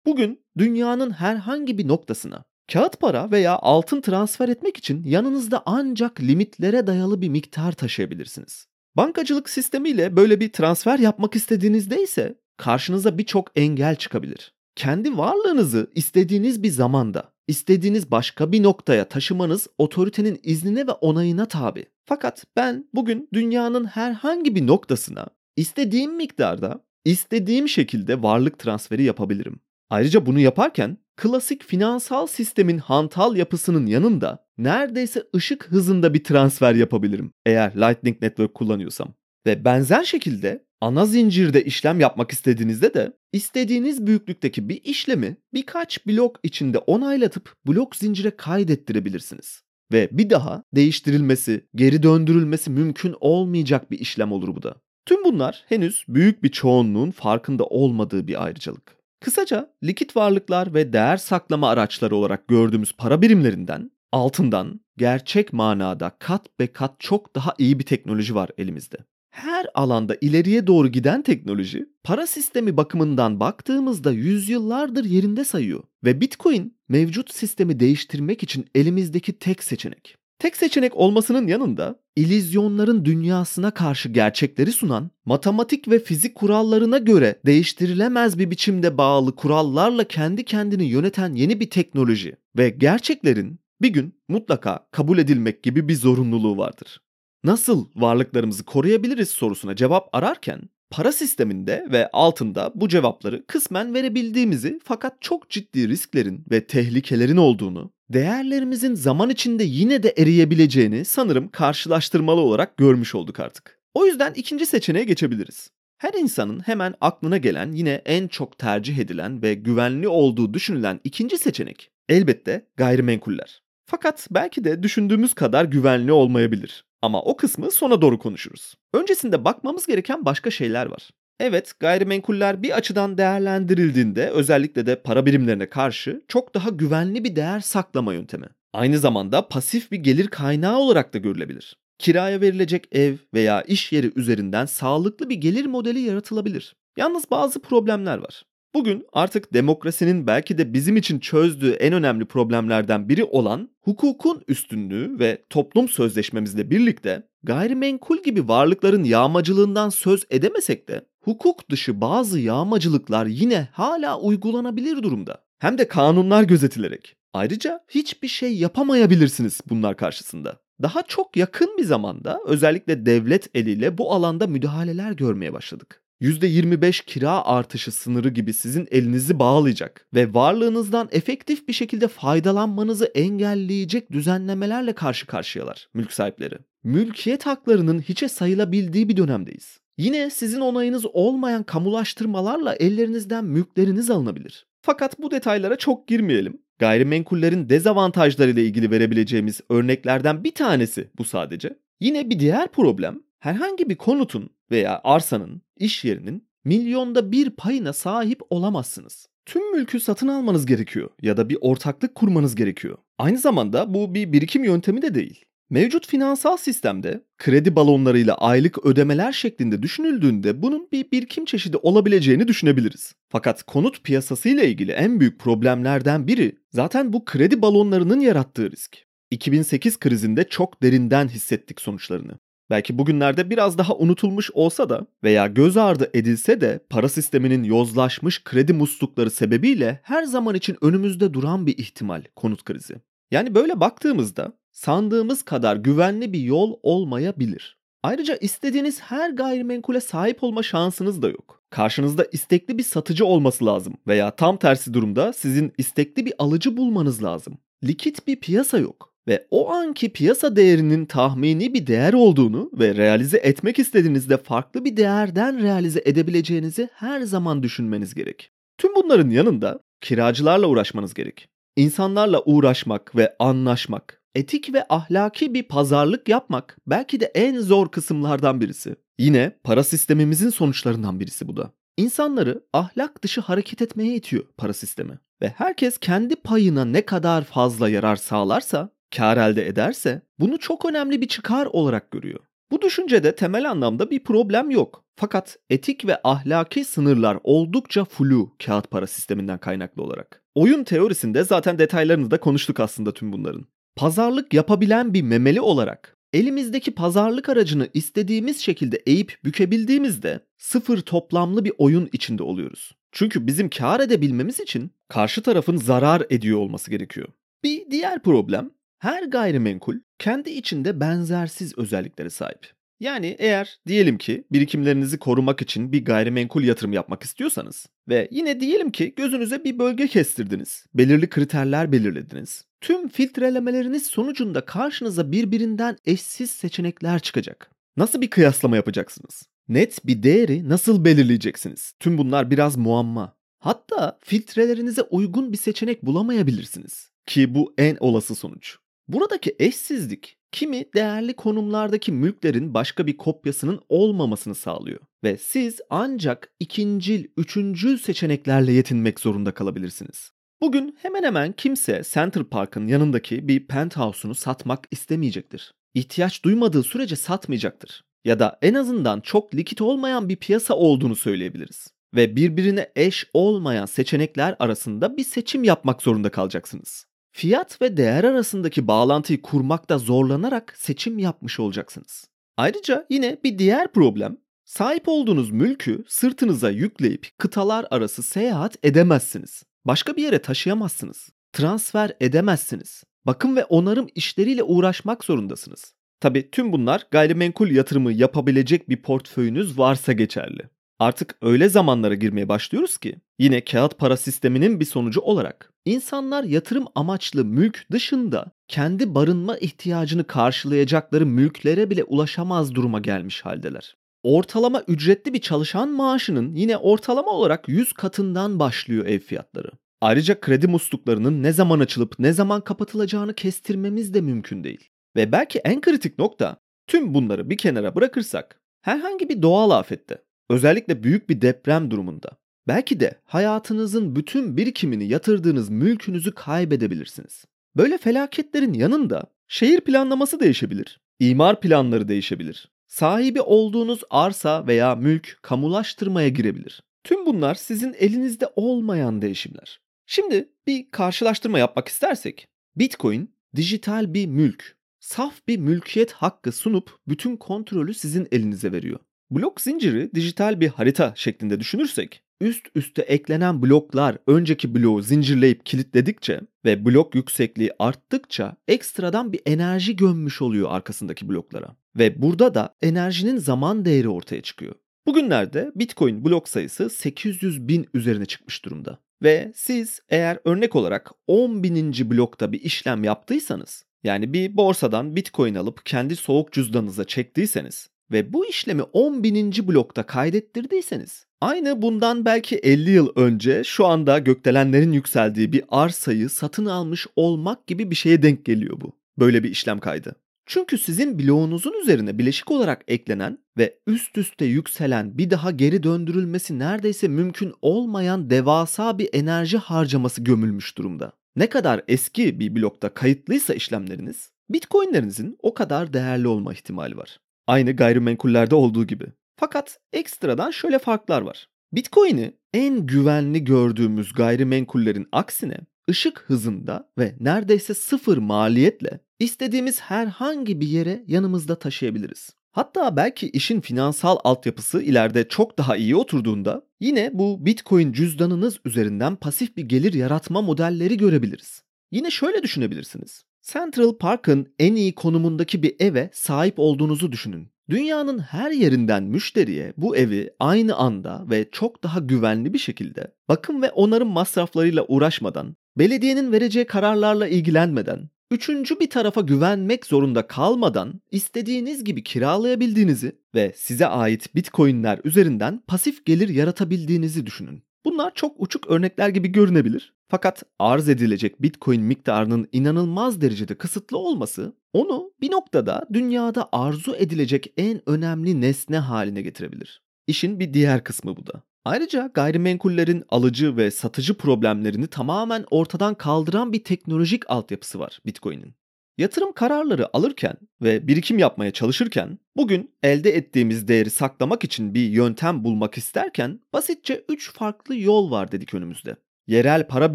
Bugün 0.08 0.40
dünyanın 0.58 1.10
herhangi 1.10 1.78
bir 1.78 1.88
noktasına 1.88 2.44
kağıt 2.72 3.00
para 3.00 3.30
veya 3.30 3.58
altın 3.58 4.00
transfer 4.00 4.48
etmek 4.48 4.76
için 4.76 5.04
yanınızda 5.04 5.62
ancak 5.66 6.20
limitlere 6.20 6.86
dayalı 6.86 7.20
bir 7.20 7.28
miktar 7.28 7.72
taşıyabilirsiniz. 7.72 8.66
Bankacılık 8.96 9.50
sistemiyle 9.50 10.16
böyle 10.16 10.40
bir 10.40 10.52
transfer 10.52 10.98
yapmak 10.98 11.36
istediğinizde 11.36 12.02
ise 12.02 12.38
karşınıza 12.56 13.18
birçok 13.18 13.50
engel 13.56 13.96
çıkabilir. 13.96 14.54
Kendi 14.76 15.18
varlığınızı 15.18 15.90
istediğiniz 15.94 16.62
bir 16.62 16.70
zamanda, 16.70 17.32
istediğiniz 17.48 18.10
başka 18.10 18.52
bir 18.52 18.62
noktaya 18.62 19.08
taşımanız 19.08 19.66
otoritenin 19.78 20.40
iznine 20.42 20.86
ve 20.86 20.92
onayına 20.92 21.46
tabi. 21.46 21.86
Fakat 22.04 22.44
ben 22.56 22.88
bugün 22.94 23.28
dünyanın 23.32 23.84
herhangi 23.84 24.54
bir 24.54 24.66
noktasına 24.66 25.26
istediğim 25.56 26.16
miktarda, 26.16 26.84
istediğim 27.04 27.68
şekilde 27.68 28.22
varlık 28.22 28.58
transferi 28.58 29.02
yapabilirim. 29.02 29.60
Ayrıca 29.90 30.26
bunu 30.26 30.40
yaparken 30.40 30.98
klasik 31.16 31.64
finansal 31.64 32.26
sistemin 32.26 32.78
hantal 32.78 33.36
yapısının 33.36 33.86
yanında 33.86 34.46
neredeyse 34.58 35.22
ışık 35.36 35.66
hızında 35.70 36.14
bir 36.14 36.24
transfer 36.24 36.74
yapabilirim 36.74 37.32
eğer 37.46 37.72
Lightning 37.76 38.22
Network 38.22 38.54
kullanıyorsam. 38.54 39.14
Ve 39.46 39.64
benzer 39.64 40.04
şekilde 40.04 40.64
ana 40.80 41.06
zincirde 41.06 41.64
işlem 41.64 42.00
yapmak 42.00 42.30
istediğinizde 42.30 42.94
de 42.94 43.12
istediğiniz 43.32 44.06
büyüklükteki 44.06 44.68
bir 44.68 44.80
işlemi 44.84 45.36
birkaç 45.54 46.06
blok 46.06 46.40
içinde 46.42 46.78
onaylatıp 46.78 47.54
blok 47.66 47.96
zincire 47.96 48.36
kaydettirebilirsiniz. 48.36 49.62
Ve 49.92 50.08
bir 50.12 50.30
daha 50.30 50.62
değiştirilmesi, 50.74 51.66
geri 51.74 52.02
döndürülmesi 52.02 52.70
mümkün 52.70 53.14
olmayacak 53.20 53.90
bir 53.90 53.98
işlem 53.98 54.32
olur 54.32 54.56
bu 54.56 54.62
da. 54.62 54.76
Tüm 55.06 55.24
bunlar 55.24 55.64
henüz 55.68 56.04
büyük 56.08 56.42
bir 56.42 56.48
çoğunluğun 56.48 57.10
farkında 57.10 57.64
olmadığı 57.64 58.26
bir 58.28 58.44
ayrıcalık. 58.44 58.97
Kısaca 59.20 59.74
likit 59.84 60.16
varlıklar 60.16 60.74
ve 60.74 60.92
değer 60.92 61.16
saklama 61.16 61.68
araçları 61.68 62.16
olarak 62.16 62.48
gördüğümüz 62.48 62.92
para 62.92 63.22
birimlerinden 63.22 63.90
altından 64.12 64.80
gerçek 64.96 65.52
manada 65.52 66.10
kat 66.18 66.58
be 66.60 66.66
kat 66.66 66.94
çok 66.98 67.34
daha 67.34 67.54
iyi 67.58 67.78
bir 67.78 67.84
teknoloji 67.84 68.34
var 68.34 68.50
elimizde. 68.58 68.96
Her 69.30 69.66
alanda 69.74 70.16
ileriye 70.20 70.66
doğru 70.66 70.88
giden 70.88 71.22
teknoloji 71.22 71.86
para 72.04 72.26
sistemi 72.26 72.76
bakımından 72.76 73.40
baktığımızda 73.40 74.12
yüzyıllardır 74.12 75.04
yerinde 75.04 75.44
sayıyor 75.44 75.82
ve 76.04 76.20
Bitcoin 76.20 76.78
mevcut 76.88 77.34
sistemi 77.34 77.80
değiştirmek 77.80 78.42
için 78.42 78.66
elimizdeki 78.74 79.38
tek 79.38 79.62
seçenek. 79.62 80.16
Tek 80.38 80.56
seçenek 80.56 80.96
olmasının 80.96 81.46
yanında 81.46 82.00
ilizyonların 82.16 83.04
dünyasına 83.04 83.70
karşı 83.70 84.08
gerçekleri 84.08 84.72
sunan, 84.72 85.10
matematik 85.24 85.88
ve 85.88 85.98
fizik 85.98 86.34
kurallarına 86.34 86.98
göre 86.98 87.40
değiştirilemez 87.46 88.38
bir 88.38 88.50
biçimde 88.50 88.98
bağlı 88.98 89.36
kurallarla 89.36 90.04
kendi 90.04 90.44
kendini 90.44 90.84
yöneten 90.84 91.34
yeni 91.34 91.60
bir 91.60 91.70
teknoloji 91.70 92.36
ve 92.56 92.70
gerçeklerin 92.70 93.60
bir 93.82 93.88
gün 93.88 94.14
mutlaka 94.28 94.88
kabul 94.90 95.18
edilmek 95.18 95.62
gibi 95.62 95.88
bir 95.88 95.94
zorunluluğu 95.94 96.56
vardır. 96.56 97.00
Nasıl 97.44 97.88
varlıklarımızı 97.96 98.64
koruyabiliriz 98.64 99.28
sorusuna 99.28 99.76
cevap 99.76 100.08
ararken 100.12 100.60
para 100.90 101.12
sisteminde 101.12 101.86
ve 101.90 102.10
altında 102.12 102.72
bu 102.74 102.88
cevapları 102.88 103.46
kısmen 103.46 103.94
verebildiğimizi 103.94 104.80
fakat 104.84 105.22
çok 105.22 105.50
ciddi 105.50 105.88
risklerin 105.88 106.44
ve 106.50 106.66
tehlikelerin 106.66 107.36
olduğunu 107.36 107.90
değerlerimizin 108.10 108.94
zaman 108.94 109.30
içinde 109.30 109.64
yine 109.64 110.02
de 110.02 110.14
eriyebileceğini 110.16 111.04
sanırım 111.04 111.48
karşılaştırmalı 111.48 112.40
olarak 112.40 112.76
görmüş 112.76 113.14
olduk 113.14 113.40
artık. 113.40 113.78
O 113.94 114.06
yüzden 114.06 114.32
ikinci 114.36 114.66
seçeneğe 114.66 115.04
geçebiliriz. 115.04 115.70
Her 115.98 116.12
insanın 116.12 116.60
hemen 116.60 116.94
aklına 117.00 117.36
gelen 117.36 117.72
yine 117.72 118.02
en 118.04 118.28
çok 118.28 118.58
tercih 118.58 118.98
edilen 118.98 119.42
ve 119.42 119.54
güvenli 119.54 120.08
olduğu 120.08 120.54
düşünülen 120.54 121.00
ikinci 121.04 121.38
seçenek 121.38 121.90
elbette 122.08 122.66
gayrimenkuller. 122.76 123.62
Fakat 123.86 124.28
belki 124.30 124.64
de 124.64 124.82
düşündüğümüz 124.82 125.34
kadar 125.34 125.64
güvenli 125.64 126.12
olmayabilir. 126.12 126.84
Ama 127.02 127.22
o 127.22 127.36
kısmı 127.36 127.70
sona 127.70 128.02
doğru 128.02 128.18
konuşuruz. 128.18 128.74
Öncesinde 128.94 129.44
bakmamız 129.44 129.86
gereken 129.86 130.24
başka 130.24 130.50
şeyler 130.50 130.86
var. 130.86 131.10
Evet, 131.40 131.72
gayrimenkuller 131.80 132.62
bir 132.62 132.76
açıdan 132.76 133.18
değerlendirildiğinde 133.18 134.30
özellikle 134.30 134.86
de 134.86 135.02
para 135.02 135.26
birimlerine 135.26 135.68
karşı 135.70 136.22
çok 136.28 136.54
daha 136.54 136.68
güvenli 136.70 137.24
bir 137.24 137.36
değer 137.36 137.60
saklama 137.60 138.14
yöntemi. 138.14 138.46
Aynı 138.72 138.98
zamanda 138.98 139.48
pasif 139.48 139.92
bir 139.92 139.96
gelir 139.96 140.26
kaynağı 140.26 140.78
olarak 140.78 141.14
da 141.14 141.18
görülebilir. 141.18 141.76
Kiraya 141.98 142.40
verilecek 142.40 142.86
ev 142.92 143.14
veya 143.34 143.62
iş 143.62 143.92
yeri 143.92 144.12
üzerinden 144.16 144.66
sağlıklı 144.66 145.28
bir 145.28 145.34
gelir 145.34 145.66
modeli 145.66 146.00
yaratılabilir. 146.00 146.76
Yalnız 146.96 147.30
bazı 147.30 147.62
problemler 147.62 148.18
var. 148.18 148.42
Bugün 148.74 149.06
artık 149.12 149.54
demokrasinin 149.54 150.26
belki 150.26 150.58
de 150.58 150.72
bizim 150.72 150.96
için 150.96 151.18
çözdüğü 151.18 151.70
en 151.70 151.92
önemli 151.92 152.24
problemlerden 152.24 153.08
biri 153.08 153.24
olan 153.24 153.70
hukukun 153.80 154.42
üstünlüğü 154.48 155.18
ve 155.18 155.44
toplum 155.50 155.88
sözleşmemizle 155.88 156.70
birlikte 156.70 157.28
gayrimenkul 157.42 158.22
gibi 158.22 158.48
varlıkların 158.48 159.04
yağmacılığından 159.04 159.88
söz 159.88 160.24
edemesek 160.30 160.88
de 160.88 161.06
hukuk 161.20 161.70
dışı 161.70 162.00
bazı 162.00 162.40
yağmacılıklar 162.40 163.26
yine 163.26 163.68
hala 163.72 164.20
uygulanabilir 164.20 165.02
durumda. 165.02 165.44
Hem 165.58 165.78
de 165.78 165.88
kanunlar 165.88 166.42
gözetilerek. 166.42 167.16
Ayrıca 167.32 167.80
hiçbir 167.88 168.28
şey 168.28 168.56
yapamayabilirsiniz 168.56 169.60
bunlar 169.68 169.96
karşısında. 169.96 170.60
Daha 170.82 171.02
çok 171.02 171.36
yakın 171.36 171.78
bir 171.78 171.84
zamanda 171.84 172.40
özellikle 172.46 173.06
devlet 173.06 173.56
eliyle 173.56 173.98
bu 173.98 174.12
alanda 174.12 174.46
müdahaleler 174.46 175.12
görmeye 175.12 175.52
başladık. 175.52 176.02
%25 176.20 177.04
kira 177.04 177.44
artışı 177.44 177.92
sınırı 177.92 178.28
gibi 178.28 178.52
sizin 178.52 178.88
elinizi 178.90 179.38
bağlayacak 179.38 180.06
ve 180.14 180.34
varlığınızdan 180.34 181.08
efektif 181.12 181.68
bir 181.68 181.72
şekilde 181.72 182.08
faydalanmanızı 182.08 183.04
engelleyecek 183.04 184.12
düzenlemelerle 184.12 184.92
karşı 184.92 185.26
karşıyalar 185.26 185.88
mülk 185.94 186.12
sahipleri. 186.12 186.58
Mülkiyet 186.84 187.46
haklarının 187.46 188.00
hiçe 188.00 188.28
sayılabildiği 188.28 189.08
bir 189.08 189.16
dönemdeyiz. 189.16 189.78
Yine 189.98 190.30
sizin 190.30 190.60
onayınız 190.60 191.06
olmayan 191.12 191.62
kamulaştırmalarla 191.62 192.74
ellerinizden 192.74 193.44
mülkleriniz 193.44 194.10
alınabilir. 194.10 194.66
Fakat 194.82 195.18
bu 195.18 195.30
detaylara 195.30 195.76
çok 195.76 196.08
girmeyelim. 196.08 196.60
Gayrimenkullerin 196.78 197.68
dezavantajlarıyla 197.68 198.62
ilgili 198.62 198.90
verebileceğimiz 198.90 199.60
örneklerden 199.68 200.44
bir 200.44 200.54
tanesi 200.54 201.10
bu 201.18 201.24
sadece. 201.24 201.78
Yine 202.00 202.30
bir 202.30 202.38
diğer 202.38 202.68
problem 202.68 203.22
herhangi 203.38 203.90
bir 203.90 203.96
konutun 203.96 204.50
veya 204.70 205.00
arsanın, 205.04 205.62
iş 205.76 206.04
yerinin 206.04 206.48
milyonda 206.64 207.32
bir 207.32 207.50
payına 207.50 207.92
sahip 207.92 208.40
olamazsınız. 208.50 209.26
Tüm 209.46 209.72
mülkü 209.72 210.00
satın 210.00 210.28
almanız 210.28 210.66
gerekiyor 210.66 211.10
ya 211.22 211.36
da 211.36 211.48
bir 211.48 211.58
ortaklık 211.60 212.14
kurmanız 212.14 212.54
gerekiyor. 212.54 212.98
Aynı 213.18 213.38
zamanda 213.38 213.94
bu 213.94 214.14
bir 214.14 214.32
birikim 214.32 214.64
yöntemi 214.64 215.02
de 215.02 215.14
değil. 215.14 215.44
Mevcut 215.70 216.06
finansal 216.06 216.56
sistemde 216.56 217.24
kredi 217.38 217.76
balonlarıyla 217.76 218.34
aylık 218.34 218.86
ödemeler 218.86 219.32
şeklinde 219.32 219.82
düşünüldüğünde 219.82 220.62
bunun 220.62 220.88
bir 220.92 221.10
birikim 221.10 221.44
çeşidi 221.44 221.76
olabileceğini 221.76 222.48
düşünebiliriz. 222.48 223.14
Fakat 223.28 223.62
konut 223.62 224.04
piyasası 224.04 224.48
ile 224.48 224.68
ilgili 224.68 224.92
en 224.92 225.20
büyük 225.20 225.40
problemlerden 225.40 226.26
biri 226.26 226.58
zaten 226.70 227.12
bu 227.12 227.24
kredi 227.24 227.62
balonlarının 227.62 228.20
yarattığı 228.20 228.70
risk. 228.70 228.96
2008 229.30 229.98
krizinde 229.98 230.44
çok 230.48 230.82
derinden 230.82 231.28
hissettik 231.28 231.80
sonuçlarını. 231.80 232.38
Belki 232.70 232.98
bugünlerde 232.98 233.50
biraz 233.50 233.78
daha 233.78 233.94
unutulmuş 233.96 234.50
olsa 234.54 234.88
da 234.88 235.06
veya 235.24 235.46
göz 235.46 235.76
ardı 235.76 236.10
edilse 236.14 236.60
de 236.60 236.80
para 236.90 237.08
sisteminin 237.08 237.64
yozlaşmış 237.64 238.44
kredi 238.44 238.72
muslukları 238.72 239.30
sebebiyle 239.30 240.00
her 240.02 240.22
zaman 240.22 240.54
için 240.54 240.76
önümüzde 240.82 241.34
duran 241.34 241.66
bir 241.66 241.78
ihtimal 241.78 242.22
konut 242.36 242.64
krizi. 242.64 242.94
Yani 243.30 243.54
böyle 243.54 243.80
baktığımızda 243.80 244.52
sandığımız 244.72 245.42
kadar 245.42 245.76
güvenli 245.76 246.32
bir 246.32 246.40
yol 246.40 246.76
olmayabilir. 246.82 247.78
Ayrıca 248.02 248.36
istediğiniz 248.36 249.00
her 249.00 249.30
gayrimenkule 249.30 250.00
sahip 250.00 250.44
olma 250.44 250.62
şansınız 250.62 251.22
da 251.22 251.28
yok. 251.28 251.62
Karşınızda 251.70 252.26
istekli 252.32 252.78
bir 252.78 252.82
satıcı 252.82 253.26
olması 253.26 253.66
lazım 253.66 253.94
veya 254.06 254.30
tam 254.30 254.56
tersi 254.56 254.94
durumda 254.94 255.32
sizin 255.32 255.72
istekli 255.78 256.26
bir 256.26 256.32
alıcı 256.38 256.76
bulmanız 256.76 257.22
lazım. 257.22 257.58
Likit 257.84 258.26
bir 258.26 258.36
piyasa 258.36 258.78
yok 258.78 259.14
ve 259.28 259.46
o 259.50 259.70
anki 259.70 260.12
piyasa 260.12 260.56
değerinin 260.56 261.06
tahmini 261.06 261.74
bir 261.74 261.86
değer 261.86 262.12
olduğunu 262.12 262.70
ve 262.72 262.94
realize 262.94 263.38
etmek 263.38 263.78
istediğinizde 263.78 264.36
farklı 264.36 264.84
bir 264.84 264.96
değerden 264.96 265.62
realize 265.62 266.02
edebileceğinizi 266.04 266.88
her 266.92 267.20
zaman 267.20 267.62
düşünmeniz 267.62 268.14
gerek. 268.14 268.50
Tüm 268.78 268.94
bunların 268.94 269.30
yanında 269.30 269.80
kiracılarla 270.00 270.66
uğraşmanız 270.66 271.14
gerek. 271.14 271.48
İnsanlarla 271.76 272.42
uğraşmak 272.44 273.16
ve 273.16 273.36
anlaşmak, 273.38 274.22
etik 274.34 274.74
ve 274.74 274.84
ahlaki 274.88 275.54
bir 275.54 275.62
pazarlık 275.62 276.28
yapmak 276.28 276.78
belki 276.86 277.20
de 277.20 277.32
en 277.34 277.60
zor 277.60 277.88
kısımlardan 277.88 278.60
birisi. 278.60 278.96
Yine 279.18 279.52
para 279.64 279.84
sistemimizin 279.84 280.50
sonuçlarından 280.50 281.20
birisi 281.20 281.48
bu 281.48 281.56
da. 281.56 281.72
İnsanları 281.96 282.62
ahlak 282.72 283.22
dışı 283.22 283.40
hareket 283.40 283.82
etmeye 283.82 284.14
itiyor 284.14 284.44
para 284.56 284.72
sistemi. 284.72 285.18
Ve 285.42 285.48
herkes 285.48 285.98
kendi 285.98 286.36
payına 286.36 286.84
ne 286.84 287.02
kadar 287.02 287.44
fazla 287.44 287.88
yarar 287.88 288.16
sağlarsa, 288.16 288.90
kar 289.16 289.36
elde 289.36 289.66
ederse 289.66 290.22
bunu 290.38 290.58
çok 290.58 290.84
önemli 290.86 291.20
bir 291.20 291.28
çıkar 291.28 291.66
olarak 291.66 292.10
görüyor. 292.10 292.40
Bu 292.70 292.82
düşüncede 292.82 293.34
temel 293.34 293.70
anlamda 293.70 294.10
bir 294.10 294.24
problem 294.24 294.70
yok. 294.70 295.04
Fakat 295.16 295.58
etik 295.70 296.06
ve 296.06 296.20
ahlaki 296.24 296.84
sınırlar 296.84 297.38
oldukça 297.44 298.04
flu 298.04 298.54
kağıt 298.66 298.90
para 298.90 299.06
sisteminden 299.06 299.58
kaynaklı 299.58 300.02
olarak. 300.02 300.42
Oyun 300.54 300.84
teorisinde 300.84 301.44
zaten 301.44 301.78
detaylarını 301.78 302.30
da 302.30 302.40
konuştuk 302.40 302.80
aslında 302.80 303.14
tüm 303.14 303.32
bunların. 303.32 303.66
Pazarlık 303.96 304.54
yapabilen 304.54 305.14
bir 305.14 305.22
memeli 305.22 305.60
olarak 305.60 306.18
elimizdeki 306.32 306.90
pazarlık 306.90 307.48
aracını 307.48 307.88
istediğimiz 307.94 308.60
şekilde 308.60 309.02
eğip 309.06 309.38
bükebildiğimizde 309.44 310.40
sıfır 310.56 311.00
toplamlı 311.00 311.64
bir 311.64 311.72
oyun 311.78 312.08
içinde 312.12 312.42
oluyoruz. 312.42 312.92
Çünkü 313.12 313.46
bizim 313.46 313.70
kar 313.70 314.00
edebilmemiz 314.00 314.60
için 314.60 314.90
karşı 315.08 315.42
tarafın 315.42 315.76
zarar 315.76 316.22
ediyor 316.30 316.58
olması 316.58 316.90
gerekiyor. 316.90 317.28
Bir 317.64 317.90
diğer 317.90 318.22
problem 318.22 318.70
her 318.98 319.22
gayrimenkul 319.22 319.96
kendi 320.18 320.50
içinde 320.50 321.00
benzersiz 321.00 321.78
özelliklere 321.78 322.30
sahip. 322.30 322.72
Yani 323.00 323.36
eğer 323.38 323.78
diyelim 323.86 324.18
ki 324.18 324.44
birikimlerinizi 324.52 325.18
korumak 325.18 325.62
için 325.62 325.92
bir 325.92 326.04
gayrimenkul 326.04 326.62
yatırım 326.62 326.92
yapmak 326.92 327.22
istiyorsanız 327.22 327.86
ve 328.08 328.28
yine 328.30 328.60
diyelim 328.60 328.92
ki 328.92 329.14
gözünüze 329.16 329.64
bir 329.64 329.78
bölge 329.78 330.08
kestirdiniz, 330.08 330.86
belirli 330.94 331.28
kriterler 331.28 331.92
belirlediniz. 331.92 332.64
Tüm 332.80 333.08
filtrelemeleriniz 333.08 334.06
sonucunda 334.06 334.64
karşınıza 334.64 335.32
birbirinden 335.32 335.96
eşsiz 336.04 336.50
seçenekler 336.50 337.18
çıkacak. 337.18 337.70
Nasıl 337.96 338.20
bir 338.20 338.30
kıyaslama 338.30 338.76
yapacaksınız? 338.76 339.42
Net 339.68 340.06
bir 340.06 340.22
değeri 340.22 340.68
nasıl 340.68 341.04
belirleyeceksiniz? 341.04 341.92
Tüm 342.00 342.18
bunlar 342.18 342.50
biraz 342.50 342.76
muamma. 342.76 343.36
Hatta 343.58 344.18
filtrelerinize 344.24 345.02
uygun 345.02 345.52
bir 345.52 345.56
seçenek 345.56 346.06
bulamayabilirsiniz. 346.06 347.10
Ki 347.26 347.54
bu 347.54 347.74
en 347.78 347.96
olası 348.00 348.34
sonuç. 348.34 348.76
Buradaki 349.08 349.56
eşsizlik 349.58 350.36
kimi 350.52 350.84
değerli 350.94 351.36
konumlardaki 351.36 352.12
mülklerin 352.12 352.74
başka 352.74 353.06
bir 353.06 353.16
kopyasının 353.16 353.80
olmamasını 353.88 354.54
sağlıyor 354.54 355.00
ve 355.24 355.38
siz 355.38 355.80
ancak 355.90 356.52
ikincil, 356.60 357.24
üçüncül 357.36 357.98
seçeneklerle 357.98 358.72
yetinmek 358.72 359.20
zorunda 359.20 359.52
kalabilirsiniz. 359.54 360.30
Bugün 360.60 360.98
hemen 361.02 361.22
hemen 361.22 361.52
kimse 361.52 362.02
Center 362.12 362.44
Park'ın 362.44 362.86
yanındaki 362.86 363.48
bir 363.48 363.66
penthouse'unu 363.66 364.34
satmak 364.34 364.84
istemeyecektir. 364.90 365.74
İhtiyaç 365.94 366.44
duymadığı 366.44 366.82
sürece 366.82 367.16
satmayacaktır. 367.16 368.04
Ya 368.24 368.38
da 368.38 368.58
en 368.62 368.74
azından 368.74 369.20
çok 369.20 369.54
likit 369.54 369.80
olmayan 369.80 370.28
bir 370.28 370.36
piyasa 370.36 370.74
olduğunu 370.74 371.16
söyleyebiliriz. 371.16 371.88
Ve 372.14 372.36
birbirine 372.36 372.92
eş 372.96 373.26
olmayan 373.34 373.86
seçenekler 373.86 374.56
arasında 374.58 375.16
bir 375.16 375.24
seçim 375.24 375.64
yapmak 375.64 376.02
zorunda 376.02 376.30
kalacaksınız. 376.30 377.07
Fiyat 377.38 377.82
ve 377.82 377.96
değer 377.96 378.24
arasındaki 378.24 378.88
bağlantıyı 378.88 379.42
kurmakta 379.42 379.98
zorlanarak 379.98 380.74
seçim 380.76 381.18
yapmış 381.18 381.60
olacaksınız. 381.60 382.24
Ayrıca 382.56 383.06
yine 383.10 383.38
bir 383.44 383.58
diğer 383.58 383.92
problem 383.92 384.36
sahip 384.64 385.02
olduğunuz 385.06 385.50
mülkü 385.50 386.04
sırtınıza 386.08 386.70
yükleyip 386.70 387.28
kıtalar 387.38 387.86
arası 387.90 388.22
seyahat 388.22 388.76
edemezsiniz. 388.82 389.62
Başka 389.84 390.16
bir 390.16 390.22
yere 390.22 390.42
taşıyamazsınız. 390.42 391.30
Transfer 391.52 392.12
edemezsiniz. 392.20 393.04
Bakım 393.26 393.56
ve 393.56 393.64
onarım 393.64 394.06
işleriyle 394.14 394.62
uğraşmak 394.62 395.24
zorundasınız. 395.24 395.94
Tabi 396.20 396.50
tüm 396.50 396.72
bunlar 396.72 397.06
gayrimenkul 397.10 397.70
yatırımı 397.70 398.12
yapabilecek 398.12 398.88
bir 398.88 399.02
portföyünüz 399.02 399.78
varsa 399.78 400.12
geçerli. 400.12 400.68
Artık 400.98 401.36
öyle 401.42 401.68
zamanlara 401.68 402.14
girmeye 402.14 402.48
başlıyoruz 402.48 402.98
ki 402.98 403.16
yine 403.38 403.64
kağıt 403.64 403.98
para 403.98 404.16
sisteminin 404.16 404.80
bir 404.80 404.84
sonucu 404.84 405.20
olarak 405.20 405.72
insanlar 405.84 406.44
yatırım 406.44 406.84
amaçlı 406.94 407.44
mülk 407.44 407.86
dışında 407.92 408.52
kendi 408.68 409.14
barınma 409.14 409.58
ihtiyacını 409.58 410.24
karşılayacakları 410.24 411.26
mülklere 411.26 411.90
bile 411.90 412.04
ulaşamaz 412.04 412.74
duruma 412.74 413.00
gelmiş 413.00 413.44
haldeler. 413.44 413.96
Ortalama 414.22 414.82
ücretli 414.88 415.34
bir 415.34 415.40
çalışan 415.40 415.88
maaşının 415.88 416.54
yine 416.54 416.76
ortalama 416.76 417.30
olarak 417.30 417.68
100 417.68 417.92
katından 417.92 418.58
başlıyor 418.58 419.06
ev 419.06 419.18
fiyatları. 419.18 419.70
Ayrıca 420.00 420.40
kredi 420.40 420.66
musluklarının 420.66 421.42
ne 421.42 421.52
zaman 421.52 421.80
açılıp 421.80 422.18
ne 422.18 422.32
zaman 422.32 422.60
kapatılacağını 422.60 423.34
kestirmemiz 423.34 424.14
de 424.14 424.20
mümkün 424.20 424.64
değil. 424.64 424.88
Ve 425.16 425.32
belki 425.32 425.58
en 425.58 425.80
kritik 425.80 426.18
nokta 426.18 426.56
tüm 426.86 427.14
bunları 427.14 427.50
bir 427.50 427.56
kenara 427.56 427.94
bırakırsak 427.94 428.60
herhangi 428.82 429.28
bir 429.28 429.42
doğal 429.42 429.70
afette 429.70 430.27
özellikle 430.50 431.02
büyük 431.02 431.28
bir 431.28 431.40
deprem 431.40 431.90
durumunda 431.90 432.30
belki 432.68 433.00
de 433.00 433.20
hayatınızın 433.24 434.16
bütün 434.16 434.56
birikimini 434.56 435.08
yatırdığınız 435.08 435.68
mülkünüzü 435.68 436.34
kaybedebilirsiniz. 436.34 437.44
Böyle 437.76 437.98
felaketlerin 437.98 438.74
yanında 438.74 439.24
şehir 439.48 439.80
planlaması 439.80 440.40
değişebilir. 440.40 441.00
imar 441.20 441.60
planları 441.60 442.08
değişebilir. 442.08 442.70
Sahibi 442.86 443.40
olduğunuz 443.40 444.00
arsa 444.10 444.66
veya 444.66 444.94
mülk 444.94 445.38
kamulaştırmaya 445.42 446.28
girebilir. 446.28 446.82
Tüm 447.04 447.26
bunlar 447.26 447.54
sizin 447.54 447.92
elinizde 447.98 448.48
olmayan 448.56 449.22
değişimler. 449.22 449.80
Şimdi 450.06 450.48
bir 450.66 450.90
karşılaştırma 450.90 451.58
yapmak 451.58 451.88
istersek, 451.88 452.46
Bitcoin 452.76 453.34
dijital 453.56 454.14
bir 454.14 454.26
mülk, 454.26 454.76
saf 455.00 455.48
bir 455.48 455.58
mülkiyet 455.58 456.12
hakkı 456.12 456.52
sunup 456.52 456.98
bütün 457.08 457.36
kontrolü 457.36 457.94
sizin 457.94 458.28
elinize 458.32 458.72
veriyor. 458.72 459.00
Blok 459.30 459.60
zinciri 459.60 460.10
dijital 460.14 460.60
bir 460.60 460.68
harita 460.68 461.12
şeklinde 461.16 461.60
düşünürsek, 461.60 462.22
üst 462.40 462.66
üste 462.74 463.02
eklenen 463.02 463.62
bloklar 463.62 464.18
önceki 464.26 464.74
bloğu 464.74 465.02
zincirleyip 465.02 465.66
kilitledikçe 465.66 466.40
ve 466.64 466.84
blok 466.84 467.14
yüksekliği 467.14 467.70
arttıkça 467.78 468.56
ekstradan 468.68 469.32
bir 469.32 469.40
enerji 469.46 469.96
gömmüş 469.96 470.42
oluyor 470.42 470.70
arkasındaki 470.70 471.28
bloklara. 471.28 471.76
Ve 471.98 472.22
burada 472.22 472.54
da 472.54 472.76
enerjinin 472.82 473.36
zaman 473.36 473.84
değeri 473.84 474.08
ortaya 474.08 474.42
çıkıyor. 474.42 474.74
Bugünlerde 475.06 475.72
Bitcoin 475.74 476.24
blok 476.24 476.48
sayısı 476.48 476.90
800 476.90 477.68
bin 477.68 477.88
üzerine 477.94 478.26
çıkmış 478.26 478.64
durumda. 478.64 478.98
Ve 479.22 479.52
siz 479.54 480.00
eğer 480.08 480.38
örnek 480.44 480.76
olarak 480.76 481.10
10 481.26 481.62
bininci 481.62 482.10
blokta 482.10 482.52
bir 482.52 482.60
işlem 482.60 483.04
yaptıysanız, 483.04 483.84
yani 484.04 484.32
bir 484.32 484.56
borsadan 484.56 485.16
Bitcoin 485.16 485.54
alıp 485.54 485.86
kendi 485.86 486.16
soğuk 486.16 486.52
cüzdanınıza 486.52 487.04
çektiyseniz 487.04 487.88
ve 488.12 488.32
bu 488.32 488.46
işlemi 488.46 488.82
10 488.82 489.22
bininci 489.22 489.68
blokta 489.68 490.02
kaydettirdiyseniz, 490.02 491.26
aynı 491.40 491.82
bundan 491.82 492.24
belki 492.24 492.56
50 492.56 492.90
yıl 492.90 493.08
önce 493.16 493.64
şu 493.64 493.86
anda 493.86 494.18
gökdelenlerin 494.18 494.92
yükseldiği 494.92 495.52
bir 495.52 495.64
arsayı 495.68 496.28
satın 496.28 496.66
almış 496.66 497.06
olmak 497.16 497.66
gibi 497.66 497.90
bir 497.90 497.96
şeye 497.96 498.22
denk 498.22 498.44
geliyor 498.44 498.80
bu. 498.80 498.92
Böyle 499.18 499.42
bir 499.42 499.50
işlem 499.50 499.80
kaydı. 499.80 500.16
Çünkü 500.46 500.78
sizin 500.78 501.18
bloğunuzun 501.18 501.82
üzerine 501.82 502.18
bileşik 502.18 502.50
olarak 502.50 502.84
eklenen 502.88 503.38
ve 503.58 503.78
üst 503.86 504.18
üste 504.18 504.44
yükselen 504.44 505.18
bir 505.18 505.30
daha 505.30 505.50
geri 505.50 505.82
döndürülmesi 505.82 506.58
neredeyse 506.58 507.08
mümkün 507.08 507.52
olmayan 507.62 508.30
devasa 508.30 508.98
bir 508.98 509.08
enerji 509.12 509.58
harcaması 509.58 510.22
gömülmüş 510.22 510.78
durumda. 510.78 511.12
Ne 511.36 511.46
kadar 511.48 511.82
eski 511.88 512.40
bir 512.40 512.56
blokta 512.56 512.94
kayıtlıysa 512.94 513.54
işlemleriniz, 513.54 514.30
Bitcoin'lerinizin 514.50 515.38
o 515.42 515.54
kadar 515.54 515.92
değerli 515.92 516.28
olma 516.28 516.52
ihtimali 516.52 516.96
var. 516.96 517.18
Aynı 517.48 517.76
gayrimenkullerde 517.76 518.54
olduğu 518.54 518.86
gibi. 518.86 519.06
Fakat 519.36 519.78
ekstradan 519.92 520.50
şöyle 520.50 520.78
farklar 520.78 521.22
var. 521.22 521.48
Bitcoin'i 521.72 522.34
en 522.54 522.86
güvenli 522.86 523.44
gördüğümüz 523.44 524.12
gayrimenkullerin 524.12 525.06
aksine 525.12 525.58
ışık 525.90 526.24
hızında 526.26 526.90
ve 526.98 527.14
neredeyse 527.20 527.74
sıfır 527.74 528.18
maliyetle 528.18 529.00
istediğimiz 529.18 529.80
herhangi 529.80 530.60
bir 530.60 530.68
yere 530.68 531.04
yanımızda 531.06 531.58
taşıyabiliriz. 531.58 532.30
Hatta 532.52 532.96
belki 532.96 533.28
işin 533.28 533.60
finansal 533.60 534.16
altyapısı 534.24 534.82
ileride 534.82 535.28
çok 535.28 535.58
daha 535.58 535.76
iyi 535.76 535.96
oturduğunda 535.96 536.66
yine 536.80 537.10
bu 537.14 537.46
Bitcoin 537.46 537.92
cüzdanınız 537.92 538.60
üzerinden 538.64 539.16
pasif 539.16 539.56
bir 539.56 539.64
gelir 539.64 539.92
yaratma 539.92 540.42
modelleri 540.42 540.96
görebiliriz. 540.96 541.62
Yine 541.90 542.10
şöyle 542.10 542.42
düşünebilirsiniz. 542.42 543.24
Central 543.52 543.92
Park'ın 543.98 544.54
en 544.58 544.74
iyi 544.74 544.94
konumundaki 544.94 545.62
bir 545.62 545.76
eve 545.78 546.10
sahip 546.12 546.54
olduğunuzu 546.58 547.12
düşünün. 547.12 547.48
Dünyanın 547.70 548.18
her 548.18 548.50
yerinden 548.50 549.02
müşteriye 549.02 549.72
bu 549.76 549.96
evi 549.96 550.30
aynı 550.40 550.76
anda 550.76 551.24
ve 551.30 551.48
çok 551.52 551.82
daha 551.84 552.00
güvenli 552.00 552.54
bir 552.54 552.58
şekilde 552.58 553.14
bakım 553.28 553.62
ve 553.62 553.70
onarım 553.70 554.08
masraflarıyla 554.08 554.84
uğraşmadan, 554.88 555.56
belediyenin 555.78 556.32
vereceği 556.32 556.64
kararlarla 556.64 557.28
ilgilenmeden, 557.28 558.10
üçüncü 558.30 558.80
bir 558.80 558.90
tarafa 558.90 559.20
güvenmek 559.20 559.86
zorunda 559.86 560.26
kalmadan 560.26 561.00
istediğiniz 561.10 561.84
gibi 561.84 562.02
kiralayabildiğinizi 562.02 563.12
ve 563.34 563.52
size 563.56 563.86
ait 563.86 564.34
bitcoinler 564.34 565.00
üzerinden 565.04 565.62
pasif 565.66 566.06
gelir 566.06 566.28
yaratabildiğinizi 566.28 567.26
düşünün. 567.26 567.62
Bunlar 567.84 568.14
çok 568.14 568.40
uçuk 568.40 568.66
örnekler 568.66 569.08
gibi 569.08 569.28
görünebilir. 569.28 569.97
Fakat 570.10 570.42
arz 570.58 570.88
edilecek 570.88 571.42
Bitcoin 571.42 571.82
miktarının 571.82 572.48
inanılmaz 572.52 573.20
derecede 573.20 573.54
kısıtlı 573.54 573.98
olması 573.98 574.56
onu 574.72 575.12
bir 575.20 575.30
noktada 575.30 575.86
dünyada 575.92 576.48
arzu 576.52 576.94
edilecek 576.96 577.52
en 577.56 577.88
önemli 577.88 578.40
nesne 578.40 578.78
haline 578.78 579.22
getirebilir. 579.22 579.82
İşin 580.06 580.40
bir 580.40 580.54
diğer 580.54 580.84
kısmı 580.84 581.16
bu 581.16 581.26
da. 581.26 581.42
Ayrıca 581.64 582.10
gayrimenkullerin 582.14 583.04
alıcı 583.08 583.56
ve 583.56 583.70
satıcı 583.70 584.14
problemlerini 584.14 584.86
tamamen 584.86 585.44
ortadan 585.50 585.94
kaldıran 585.94 586.52
bir 586.52 586.64
teknolojik 586.64 587.30
altyapısı 587.30 587.78
var 587.78 588.00
Bitcoin'in. 588.06 588.54
Yatırım 588.98 589.32
kararları 589.32 589.96
alırken 589.96 590.34
ve 590.62 590.88
birikim 590.88 591.18
yapmaya 591.18 591.50
çalışırken 591.50 592.18
bugün 592.36 592.70
elde 592.82 593.10
ettiğimiz 593.10 593.68
değeri 593.68 593.90
saklamak 593.90 594.44
için 594.44 594.74
bir 594.74 594.88
yöntem 594.88 595.44
bulmak 595.44 595.78
isterken 595.78 596.40
basitçe 596.52 597.04
3 597.08 597.32
farklı 597.32 597.76
yol 597.76 598.10
var 598.10 598.32
dedik 598.32 598.54
önümüzde. 598.54 598.96
Yerel 599.28 599.66
para 599.66 599.94